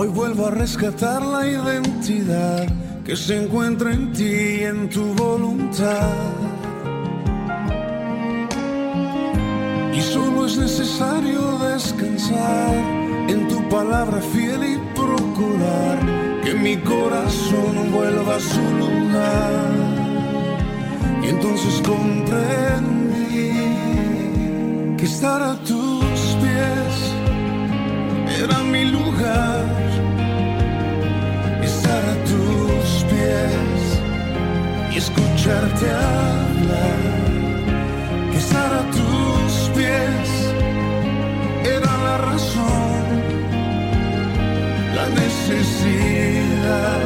[0.00, 2.68] Hoy vuelvo a rescatar la identidad
[3.04, 6.14] que se encuentra en ti y en tu voluntad.
[9.92, 12.76] Y solo es necesario descansar
[13.28, 15.98] en tu palabra fiel y procurar
[16.44, 19.72] que mi corazón vuelva a su lugar.
[21.24, 23.50] Y entonces comprendí
[24.96, 27.14] que estar a tus pies
[28.44, 29.77] era mi lugar.
[34.92, 37.00] Y escucharte hablar.
[38.30, 40.28] Que estar a tus pies
[41.76, 43.02] era la razón,
[44.94, 47.00] la necesidad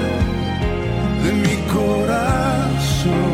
[1.24, 3.31] de mi corazón.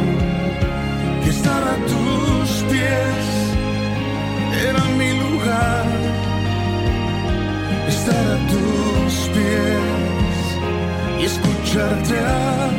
[11.77, 12.71] Hablar,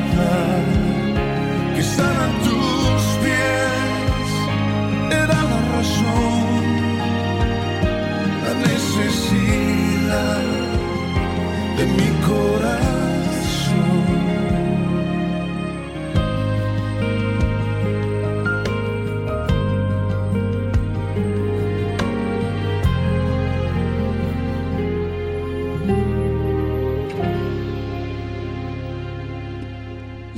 [1.75, 4.29] que estar a tus pies.
[5.11, 6.48] Era la razón,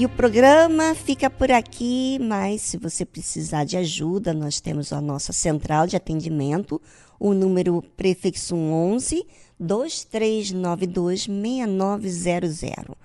[0.01, 4.99] E o programa fica por aqui, mas se você precisar de ajuda, nós temos a
[4.99, 6.81] nossa central de atendimento,
[7.19, 9.23] o número prefixo 11
[9.59, 12.95] 2392 6900.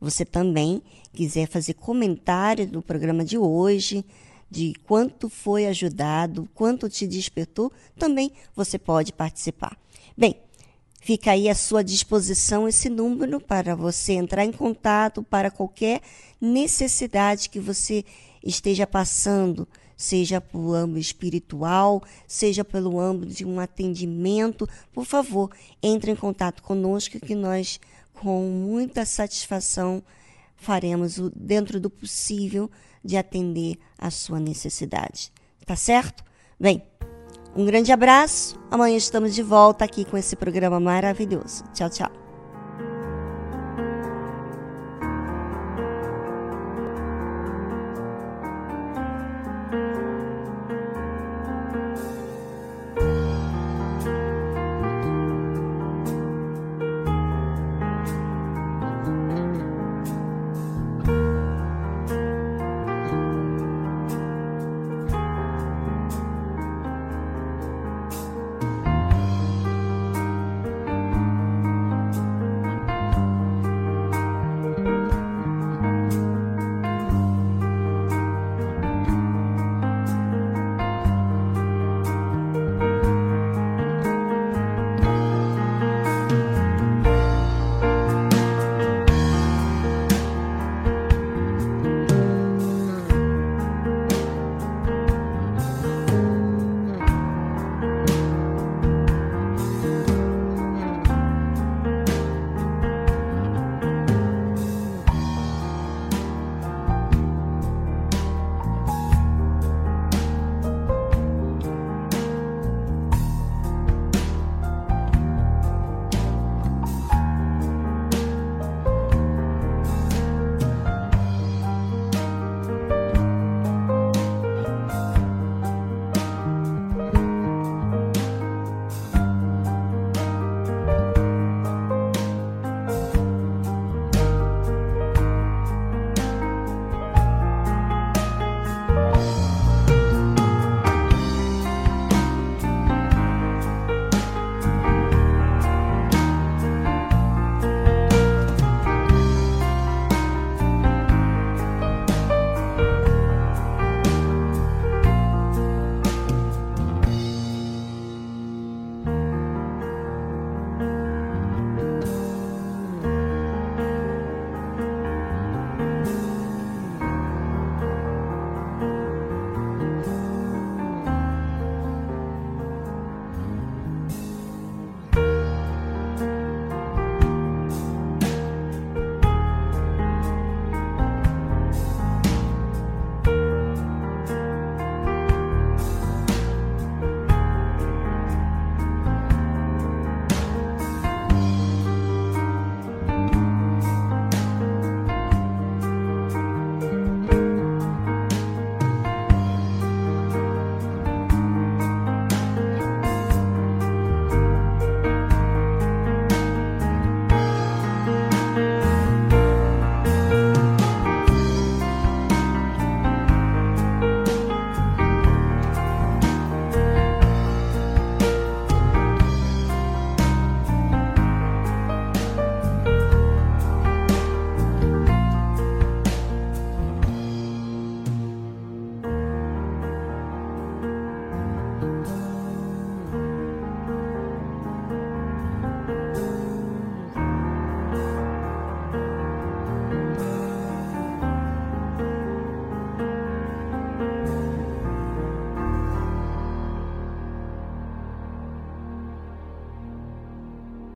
[0.00, 0.80] Você também
[1.12, 4.02] quiser fazer comentário do programa de hoje,
[4.50, 9.76] de quanto foi ajudado, quanto te despertou, também você pode participar.
[10.16, 10.36] Bem,
[11.06, 16.00] Fica aí à sua disposição esse número para você entrar em contato para qualquer
[16.40, 18.04] necessidade que você
[18.42, 19.66] esteja passando,
[19.96, 24.68] seja pelo âmbito espiritual, seja pelo âmbito de um atendimento.
[24.92, 25.50] Por favor,
[25.82, 27.80] entre em contato conosco que nós,
[28.12, 30.02] com muita satisfação,
[30.56, 32.70] faremos o dentro do possível
[33.04, 35.32] de atender a sua necessidade.
[35.64, 36.24] Tá certo?
[36.58, 36.82] Bem,
[37.54, 38.58] um grande abraço.
[38.70, 41.64] Amanhã estamos de volta aqui com esse programa maravilhoso.
[41.72, 42.25] Tchau, tchau.